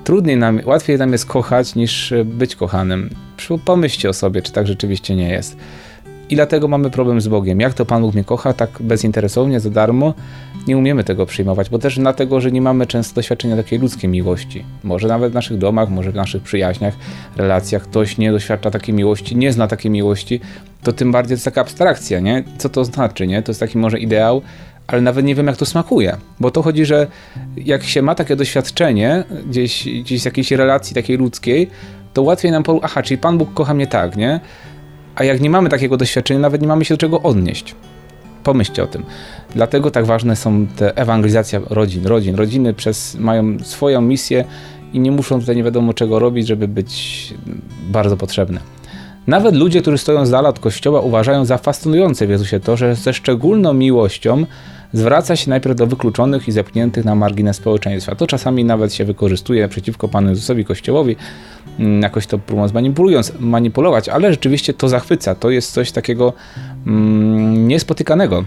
Trudniej 0.04 0.38
nam, 0.38 0.60
łatwiej 0.66 0.98
nam 0.98 1.12
jest 1.12 1.26
kochać 1.26 1.76
niż 1.76 2.14
być 2.26 2.56
kochanym. 2.56 3.10
Pomyślcie 3.66 4.10
o 4.10 4.14
sobie, 4.14 4.42
czy 4.42 4.52
tak 4.52 4.68
rzeczywiście 4.68 5.16
nie 5.16 5.30
jest. 5.30 5.58
I 6.30 6.36
dlatego 6.36 6.68
mamy 6.68 6.90
problem 6.90 7.22
z 7.22 7.28
Bogiem. 7.28 7.60
Jak 7.60 7.74
to 7.74 7.86
Pan 7.86 8.02
Bóg 8.02 8.14
mnie 8.14 8.24
kocha, 8.24 8.54
tak 8.54 8.70
bezinteresownie, 8.80 9.60
za 9.60 9.70
darmo, 9.70 10.14
nie 10.68 10.78
umiemy 10.78 11.04
tego 11.04 11.26
przyjmować, 11.26 11.70
bo 11.70 11.80
też 11.80 12.00
dlatego, 12.00 12.42
że 12.42 12.52
nie 12.52 12.62
mamy 12.62 12.88
często 12.88 13.16
doświadczenia 13.16 13.56
takiej 13.56 13.80
ludzkiej 13.80 14.10
miłości. 14.10 14.66
Może 14.84 15.08
nawet 15.08 15.32
w 15.32 15.36
naszych 15.36 15.58
domach, 15.58 15.90
może 15.90 16.12
w 16.12 16.16
naszych 16.16 16.44
przyjaźniach, 16.44 16.94
relacjach 17.38 17.84
ktoś 17.84 18.18
nie 18.18 18.32
doświadcza 18.32 18.72
takiej 18.72 18.96
miłości, 18.96 19.36
nie 19.36 19.54
zna 19.54 19.68
takiej 19.68 19.92
miłości, 19.92 20.40
to 20.84 20.94
tym 20.94 21.12
bardziej 21.12 21.30
to 21.30 21.34
jest 21.34 21.46
taka 21.46 21.62
abstrakcja, 21.62 22.20
nie? 22.20 22.44
Co 22.58 22.70
to 22.70 22.86
znaczy, 22.86 23.28
nie? 23.28 23.44
To 23.44 23.50
jest 23.50 23.60
taki 23.60 23.78
może 23.78 24.00
ideał, 24.00 24.42
ale 24.88 25.02
nawet 25.02 25.26
nie 25.26 25.36
wiem, 25.36 25.48
jak 25.48 25.58
to 25.58 25.66
smakuje. 25.66 26.18
Bo 26.40 26.52
to 26.52 26.62
chodzi, 26.62 26.86
że 26.86 27.08
jak 27.58 27.84
się 27.84 28.02
ma 28.02 28.16
takie 28.16 28.36
doświadczenie 28.36 29.24
gdzieś, 29.50 29.88
gdzieś 30.02 30.22
z 30.22 30.26
jakiejś 30.26 30.52
relacji 30.52 30.96
takiej 30.96 31.18
ludzkiej, 31.18 31.70
to 32.14 32.22
łatwiej 32.22 32.52
nam 32.52 32.64
powiedzieć, 32.64 32.90
aha, 32.92 33.04
czyli 33.04 33.18
Pan 33.18 33.38
Bóg 33.38 33.54
kocha 33.54 33.74
mnie 33.74 33.88
tak, 33.88 34.18
nie? 34.18 34.40
A 35.16 35.24
jak 35.24 35.42
nie 35.42 35.50
mamy 35.50 35.70
takiego 35.70 35.98
doświadczenia, 35.98 36.40
nawet 36.40 36.62
nie 36.62 36.68
mamy 36.68 36.86
się 36.86 36.94
do 36.94 36.98
czego 36.98 37.22
odnieść. 37.22 37.76
Pomyślcie 38.44 38.84
o 38.84 38.88
tym. 38.88 39.04
Dlatego 39.56 39.92
tak 39.92 40.06
ważne 40.06 40.36
są 40.36 40.68
te 40.68 40.98
ewangelizacja 40.98 41.62
rodzin. 41.70 42.06
Rodzin. 42.08 42.36
Rodziny 42.36 42.74
przez, 42.74 43.16
mają 43.16 43.60
swoją 43.60 44.02
misję 44.02 44.46
i 44.94 45.00
nie 45.00 45.12
muszą 45.12 45.40
tutaj 45.40 45.56
nie 45.56 45.64
wiadomo 45.64 45.94
czego 45.94 46.20
robić, 46.20 46.48
żeby 46.48 46.68
być 46.68 47.34
bardzo 47.90 48.18
potrzebne. 48.18 48.60
Nawet 49.28 49.56
ludzie, 49.56 49.82
którzy 49.82 49.98
stoją 49.98 50.26
z 50.26 50.32
dala 50.32 50.50
od 50.50 50.60
kościoła, 50.60 51.02
uważają 51.02 51.46
za 51.46 51.58
fascynujące 51.58 52.28
w 52.28 52.30
Jezusie 52.30 52.60
to, 52.60 52.78
że 52.78 52.96
ze 52.96 53.14
szczególną 53.14 53.74
miłością 53.74 54.46
zwraca 54.94 55.36
się 55.36 55.50
najpierw 55.50 55.76
do 55.76 55.88
wykluczonych 55.88 56.48
i 56.48 56.52
zepchniętych 56.52 57.06
na 57.06 57.16
margines 57.16 57.58
społeczeństwa. 57.58 58.16
To 58.16 58.28
czasami 58.28 58.66
nawet 58.66 58.94
się 58.94 59.06
wykorzystuje 59.06 59.68
przeciwko 59.68 60.08
Panu 60.08 60.30
Jezusowi 60.30 60.66
Kościołowi, 60.66 61.16
mm, 61.80 62.02
jakoś 62.02 62.28
to 62.28 62.40
próbując 62.40 62.74
manipulując, 62.74 63.34
manipulować, 63.40 64.10
ale 64.10 64.32
rzeczywiście 64.32 64.74
to 64.74 64.90
zachwyca. 64.90 65.36
To 65.36 65.50
jest 65.50 65.72
coś 65.72 65.92
takiego 65.92 66.34
mm, 66.88 67.68
niespotykanego. 67.68 68.46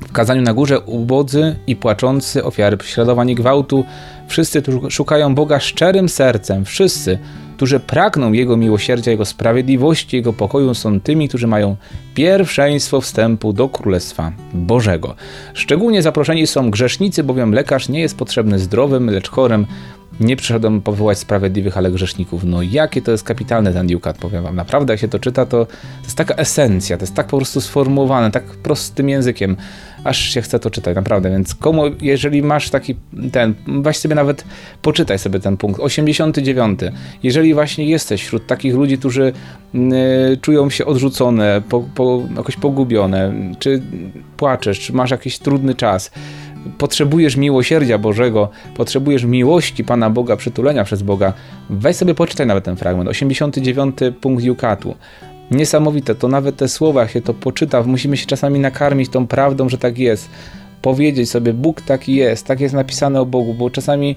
W 0.00 0.12
kazaniu 0.12 0.42
na 0.42 0.54
górze 0.54 0.80
ubodzy 0.80 1.56
i 1.66 1.76
płaczący, 1.76 2.44
ofiary 2.44 2.76
prześladowań 2.76 3.30
i 3.30 3.34
gwałtu, 3.34 3.84
wszyscy, 4.28 4.62
szukają 4.88 5.34
Boga 5.34 5.60
szczerym 5.60 6.08
sercem, 6.08 6.64
wszyscy, 6.64 7.18
którzy 7.60 7.80
pragną 7.80 8.32
Jego 8.32 8.56
miłosierdzia, 8.56 9.10
Jego 9.10 9.24
sprawiedliwości, 9.24 10.16
Jego 10.16 10.32
pokoju, 10.32 10.74
są 10.74 11.00
tymi, 11.00 11.28
którzy 11.28 11.46
mają 11.46 11.76
pierwszeństwo 12.14 13.00
wstępu 13.00 13.52
do 13.52 13.68
Królestwa 13.68 14.32
Bożego. 14.54 15.14
Szczególnie 15.54 16.02
zaproszeni 16.02 16.46
są 16.46 16.70
grzesznicy, 16.70 17.24
bowiem 17.24 17.54
lekarz 17.54 17.88
nie 17.88 18.00
jest 18.00 18.16
potrzebny 18.18 18.58
zdrowym, 18.58 19.10
lecz 19.10 19.30
chorym. 19.30 19.66
Nie 20.20 20.36
przyszedłem 20.36 20.80
powołać 20.82 21.18
sprawiedliwych, 21.18 21.76
ale 21.76 21.90
grzeszników. 21.90 22.44
No 22.44 22.62
jakie 22.62 23.02
to 23.02 23.10
jest 23.10 23.24
kapitalne 23.24 23.72
ten 23.72 23.86
Dukat, 23.86 24.18
powiem 24.18 24.42
wam. 24.42 24.56
Naprawdę, 24.56 24.92
jak 24.92 25.00
się 25.00 25.08
to 25.08 25.18
czyta, 25.18 25.46
to, 25.46 25.66
to 25.66 25.72
jest 26.04 26.16
taka 26.16 26.34
esencja, 26.34 26.96
to 26.96 27.02
jest 27.02 27.14
tak 27.14 27.26
po 27.26 27.36
prostu 27.36 27.60
sformułowane, 27.60 28.30
tak 28.30 28.44
prostym 28.44 29.08
językiem 29.08 29.56
aż 30.04 30.18
się 30.18 30.42
chce 30.42 30.58
to 30.58 30.70
czytać, 30.70 30.96
naprawdę. 30.96 31.30
Więc 31.30 31.54
komu, 31.54 31.82
jeżeli 32.00 32.42
masz 32.42 32.70
taki 32.70 32.96
ten, 33.32 33.54
weź 33.66 33.96
sobie 33.96 34.14
nawet, 34.14 34.44
poczytaj 34.82 35.18
sobie 35.18 35.40
ten 35.40 35.56
punkt. 35.56 35.80
89. 35.80 36.80
Jeżeli 37.22 37.54
właśnie 37.54 37.84
jesteś 37.84 38.22
wśród 38.22 38.46
takich 38.46 38.74
ludzi, 38.74 38.98
którzy 38.98 39.32
y, 39.74 40.36
czują 40.40 40.70
się 40.70 40.86
odrzucone, 40.86 41.62
po, 41.68 41.80
po, 41.94 42.22
jakoś 42.36 42.56
pogubione, 42.56 43.32
czy 43.58 43.82
płaczesz, 44.36 44.80
czy 44.80 44.92
masz 44.92 45.10
jakiś 45.10 45.38
trudny 45.38 45.74
czas, 45.74 46.10
potrzebujesz 46.78 47.36
miłosierdzia 47.36 47.98
Bożego, 47.98 48.48
potrzebujesz 48.76 49.24
miłości 49.24 49.84
Pana 49.84 50.10
Boga, 50.10 50.36
przytulenia 50.36 50.84
przez 50.84 51.02
Boga, 51.02 51.32
weź 51.70 51.96
sobie 51.96 52.14
poczytaj 52.14 52.46
nawet 52.46 52.64
ten 52.64 52.76
fragment. 52.76 53.08
89 53.08 53.96
punkt 54.20 54.44
Jukatu 54.44 54.94
niesamowite. 55.50 56.14
To 56.14 56.28
nawet 56.28 56.56
te 56.56 56.68
słowa, 56.68 57.00
jak 57.00 57.10
się 57.10 57.20
to 57.20 57.34
poczyta, 57.34 57.82
musimy 57.82 58.16
się 58.16 58.26
czasami 58.26 58.60
nakarmić 58.60 59.08
tą 59.08 59.26
prawdą, 59.26 59.68
że 59.68 59.78
tak 59.78 59.98
jest. 59.98 60.30
Powiedzieć 60.82 61.30
sobie, 61.30 61.52
Bóg 61.52 61.80
taki 61.80 62.14
jest, 62.14 62.46
tak 62.46 62.60
jest 62.60 62.74
napisane 62.74 63.20
o 63.20 63.26
Bogu, 63.26 63.54
bo 63.54 63.70
czasami 63.70 64.16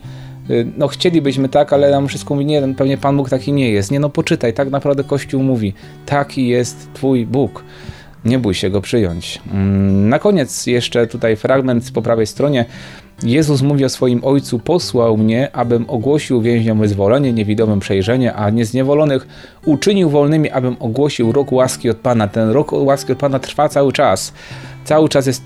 y, 0.49 0.67
no 0.77 0.87
chcielibyśmy 0.87 1.49
tak, 1.49 1.73
ale 1.73 1.91
nam 1.91 2.07
wszystko 2.07 2.33
mówi, 2.33 2.45
nie, 2.45 2.73
pewnie 2.77 2.97
Pan 2.97 3.17
Bóg 3.17 3.29
taki 3.29 3.53
nie 3.53 3.71
jest. 3.71 3.91
Nie, 3.91 3.99
no 3.99 4.09
poczytaj, 4.09 4.53
tak 4.53 4.69
naprawdę 4.69 5.03
Kościół 5.03 5.43
mówi, 5.43 5.73
taki 6.05 6.47
jest 6.47 6.93
Twój 6.93 7.25
Bóg. 7.25 7.63
Nie 8.25 8.39
bój 8.39 8.53
się 8.53 8.69
go 8.69 8.81
przyjąć. 8.81 9.41
Mm, 9.53 10.09
na 10.09 10.19
koniec 10.19 10.67
jeszcze 10.67 11.07
tutaj 11.07 11.35
fragment 11.35 11.91
po 11.91 12.01
prawej 12.01 12.27
stronie. 12.27 12.65
Jezus 13.23 13.61
mówi 13.61 13.85
o 13.85 13.89
swoim 13.89 14.23
Ojcu, 14.23 14.59
posłał 14.59 15.17
mnie, 15.17 15.49
abym 15.53 15.85
ogłosił 15.87 16.41
więźniom 16.41 16.79
wyzwolenie, 16.79 17.33
niewidomym 17.33 17.79
przejrzenie, 17.79 18.33
a 18.33 18.49
niezniewolonych 18.49 19.27
uczynił 19.65 20.09
wolnymi, 20.09 20.51
abym 20.51 20.75
ogłosił 20.79 21.31
rok 21.31 21.51
łaski 21.51 21.89
od 21.89 21.97
Pana. 21.97 22.27
Ten 22.27 22.49
rok 22.49 22.71
łaski 22.71 23.11
od 23.11 23.17
Pana 23.17 23.39
trwa 23.39 23.69
cały 23.69 23.93
czas. 23.93 24.33
Cały 24.83 25.09
czas 25.09 25.27
jest, 25.27 25.43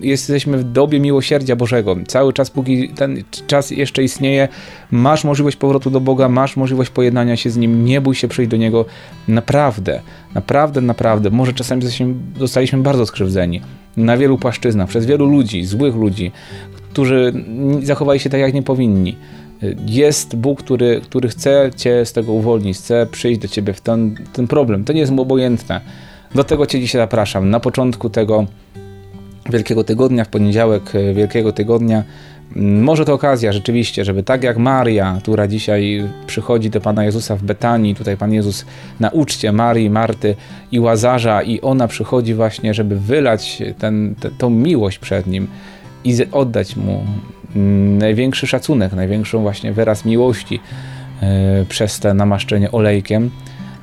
jesteśmy 0.00 0.58
w 0.58 0.64
dobie 0.64 1.00
miłosierdzia 1.00 1.56
Bożego. 1.56 1.96
Cały 2.06 2.32
czas, 2.32 2.50
póki 2.50 2.88
ten 2.88 3.24
czas 3.46 3.70
jeszcze 3.70 4.02
istnieje, 4.02 4.48
masz 4.90 5.24
możliwość 5.24 5.56
powrotu 5.56 5.90
do 5.90 6.00
Boga, 6.00 6.28
masz 6.28 6.56
możliwość 6.56 6.90
pojednania 6.90 7.36
się 7.36 7.50
z 7.50 7.56
Nim. 7.56 7.84
Nie 7.84 8.00
bój 8.00 8.14
się 8.14 8.28
przyjść 8.28 8.50
do 8.50 8.56
Niego. 8.56 8.84
Naprawdę, 9.28 10.00
naprawdę, 10.34 10.80
naprawdę. 10.80 11.30
Może 11.30 11.52
czasami 11.52 11.82
zostaliśmy 12.38 12.78
bardzo 12.78 13.06
skrzywdzeni 13.06 13.60
na 13.96 14.16
wielu 14.16 14.38
płaszczyznach, 14.38 14.88
przez 14.88 15.06
wielu 15.06 15.26
ludzi, 15.26 15.64
złych 15.64 15.94
ludzi, 15.94 16.32
którzy 16.90 17.32
zachowali 17.82 18.20
się 18.20 18.30
tak, 18.30 18.40
jak 18.40 18.54
nie 18.54 18.62
powinni. 18.62 19.16
Jest 19.86 20.36
Bóg, 20.36 20.62
który, 20.62 21.00
który 21.04 21.28
chce 21.28 21.70
Cię 21.76 22.06
z 22.06 22.12
tego 22.12 22.32
uwolnić, 22.32 22.76
chce 22.76 23.06
przyjść 23.10 23.40
do 23.40 23.48
Ciebie 23.48 23.72
w 23.72 23.80
ten, 23.80 24.14
ten 24.32 24.46
problem. 24.46 24.84
To 24.84 24.92
nie 24.92 25.00
jest 25.00 25.12
mu 25.12 25.22
obojętne. 25.22 25.80
Do 26.34 26.44
tego 26.44 26.66
Cię 26.66 26.80
dzisiaj 26.80 27.02
zapraszam. 27.02 27.50
Na 27.50 27.60
początku 27.60 28.10
tego 28.10 28.46
Wielkiego 29.50 29.84
Tygodnia, 29.84 30.24
w 30.24 30.28
poniedziałek 30.28 30.94
e, 30.94 31.14
Wielkiego 31.14 31.52
Tygodnia, 31.52 32.04
Może 32.56 33.04
to 33.04 33.14
okazja 33.14 33.52
rzeczywiście, 33.52 34.04
żeby 34.04 34.22
tak 34.22 34.44
jak 34.44 34.58
Maria, 34.58 35.18
która 35.22 35.46
dzisiaj 35.46 36.08
przychodzi 36.26 36.70
do 36.70 36.80
Pana 36.80 37.04
Jezusa 37.04 37.36
w 37.36 37.42
Betanii, 37.42 37.94
tutaj 37.94 38.16
Pan 38.16 38.32
Jezus 38.32 38.66
na 39.00 39.10
uczcie 39.10 39.52
Marii, 39.52 39.90
Marty 39.90 40.36
i 40.72 40.80
Łazarza 40.80 41.42
i 41.42 41.60
ona 41.60 41.88
przychodzi 41.88 42.34
właśnie, 42.34 42.74
żeby 42.74 42.96
wylać 43.00 43.62
ten, 43.78 44.14
te, 44.20 44.30
tą 44.30 44.50
miłość 44.50 44.98
przed 44.98 45.26
Nim 45.26 45.48
i 46.04 46.16
oddać 46.32 46.76
Mu 46.76 47.04
mm, 47.56 47.98
największy 47.98 48.46
szacunek, 48.46 48.92
największą 48.92 49.42
właśnie 49.42 49.72
wyraz 49.72 50.04
miłości 50.04 50.60
yy, 51.22 51.28
przez 51.68 52.00
te 52.00 52.14
namaszczenie 52.14 52.72
olejkiem. 52.72 53.30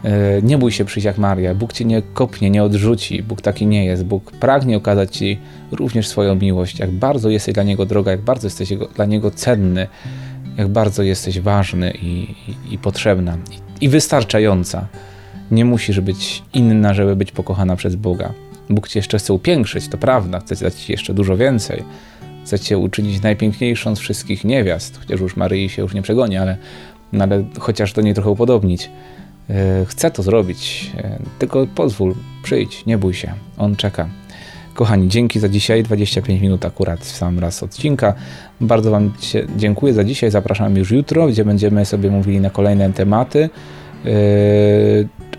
Yy, 0.04 0.12
nie 0.44 0.58
bój 0.58 0.72
się 0.72 0.86
przyjść 0.86 1.06
jak 1.06 1.18
Maria. 1.18 1.56
Bóg 1.56 1.74
cię 1.74 1.86
nie 1.86 2.02
kopnie, 2.02 2.50
nie 2.50 2.64
odrzuci. 2.64 3.24
Bóg 3.24 3.42
taki 3.42 3.68
nie 3.68 3.86
jest. 3.86 4.04
Bóg 4.06 4.32
pragnie 4.32 4.78
okazać 4.78 5.18
ci 5.18 5.40
również 5.72 6.08
swoją 6.08 6.36
miłość, 6.36 6.80
jak 6.80 6.92
bardzo 6.92 7.30
jesteś 7.30 7.54
dla 7.54 7.64
Niego 7.64 7.86
droga, 7.86 8.12
jak 8.12 8.22
bardzo 8.22 8.48
jesteś 8.48 8.74
dla 8.96 9.06
Niego 9.06 9.32
cenny, 9.32 9.88
jak 10.58 10.68
bardzo 10.68 11.04
jesteś 11.04 11.40
ważny 11.40 11.92
i, 11.92 12.36
i, 12.48 12.74
i 12.74 12.78
potrzebna 12.78 13.38
i, 13.82 13.86
i 13.86 13.90
wystarczająca. 13.90 14.88
Nie 15.52 15.66
musisz 15.66 16.00
być 16.00 16.44
inna, 16.54 16.94
żeby 16.94 17.16
być 17.16 17.32
pokochana 17.32 17.76
przez 17.76 17.96
Boga. 17.96 18.34
Bóg 18.70 18.88
cię 18.88 19.00
jeszcze 19.00 19.18
chce 19.18 19.34
upiększyć, 19.34 19.88
to 19.88 19.98
prawda, 19.98 20.40
chce 20.40 20.56
dać 20.56 20.76
ci 20.76 20.92
jeszcze 20.92 21.14
dużo 21.14 21.38
więcej. 21.38 21.84
Chce 22.46 22.60
cię 22.60 22.78
uczynić 22.78 23.22
najpiękniejszą 23.22 23.96
z 23.96 24.00
wszystkich 24.00 24.44
niewiast, 24.44 25.00
chociaż 25.00 25.20
już 25.20 25.36
Maryi 25.36 25.70
się 25.70 25.82
już 25.82 25.94
nie 25.94 26.02
przegoni, 26.02 26.38
ale, 26.38 26.58
no 27.14 27.24
ale 27.24 27.44
chociaż 27.60 27.94
do 27.94 28.02
niej 28.02 28.14
trochę 28.14 28.30
upodobnić. 28.30 28.90
E, 29.50 29.86
chce 29.86 30.12
to 30.12 30.24
zrobić, 30.24 30.92
e, 30.98 31.20
tylko 31.40 31.68
pozwól, 31.76 32.16
przyjdź, 32.44 32.86
nie 32.86 32.98
bój 32.98 33.14
się, 33.14 33.34
On 33.58 33.76
czeka. 33.76 34.10
Kochani, 34.74 35.08
dzięki 35.08 35.40
za 35.40 35.50
dzisiaj. 35.50 35.84
25 35.84 36.42
minut 36.42 36.66
akurat 36.66 37.00
w 37.00 37.18
sam 37.18 37.40
raz 37.40 37.64
odcinka. 37.64 38.14
Bardzo 38.62 38.92
Wam 38.92 39.12
dziękuję 39.58 39.94
za 39.94 40.04
dzisiaj. 40.04 40.32
Zapraszam 40.32 40.76
już 40.76 40.92
jutro, 40.92 41.28
gdzie 41.28 41.46
będziemy 41.46 41.86
sobie 41.86 42.12
mówili 42.12 42.40
na 42.40 42.50
kolejne 42.50 42.94
tematy. 42.94 43.50
Yy, 44.06 44.12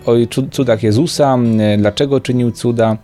o 0.05 0.13
cudach 0.51 0.83
Jezusa, 0.83 1.37
dlaczego 1.77 2.19
czynił 2.19 2.51
cuda. 2.51 2.97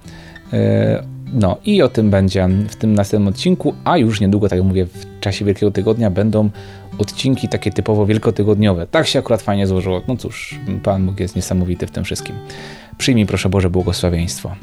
No 1.33 1.57
i 1.65 1.81
o 1.81 1.89
tym 1.89 2.09
będzie 2.09 2.47
w 2.69 2.75
tym 2.75 2.93
następnym 2.93 3.27
odcinku, 3.27 3.73
a 3.83 3.97
już 3.97 4.21
niedługo, 4.21 4.49
tak 4.49 4.57
jak 4.57 4.67
mówię, 4.67 4.85
w 4.85 5.19
czasie 5.19 5.45
Wielkiego 5.45 5.71
Tygodnia 5.71 6.09
będą 6.09 6.49
odcinki 6.97 7.49
takie 7.49 7.71
typowo 7.71 8.05
wielkotygodniowe. 8.05 8.87
Tak 8.87 9.07
się 9.07 9.19
akurat 9.19 9.41
fajnie 9.41 9.67
złożyło. 9.67 10.01
No 10.07 10.17
cóż, 10.17 10.59
Pan 10.83 11.05
Bóg 11.05 11.19
jest 11.19 11.35
niesamowity 11.35 11.87
w 11.87 11.91
tym 11.91 12.03
wszystkim. 12.03 12.35
Przyjmij 12.97 13.25
proszę 13.25 13.49
Boże 13.49 13.69
błogosławieństwo. 13.69 14.55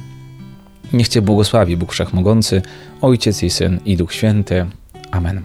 Niech 0.92 1.08
Cię 1.08 1.22
błogosławi 1.22 1.76
Bóg 1.76 1.92
Wszechmogący, 1.92 2.62
Ojciec 3.00 3.42
i 3.42 3.50
Syn 3.50 3.80
i 3.84 3.96
Duch 3.96 4.12
Święty. 4.12 4.66
Amen. 5.10 5.42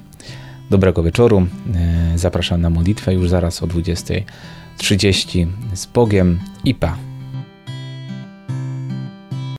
Dobrego 0.70 1.04
wieczoru. 1.04 1.48
E, 1.76 2.18
zapraszam 2.18 2.62
na 2.62 2.70
modlitwę 2.70 3.14
już 3.14 3.30
zaraz 3.30 3.64
o 3.64 3.68
20.30 3.68 5.48
z 5.74 5.86
Bogiem 5.86 6.40
i 6.66 6.76
Pa. 6.76 7.09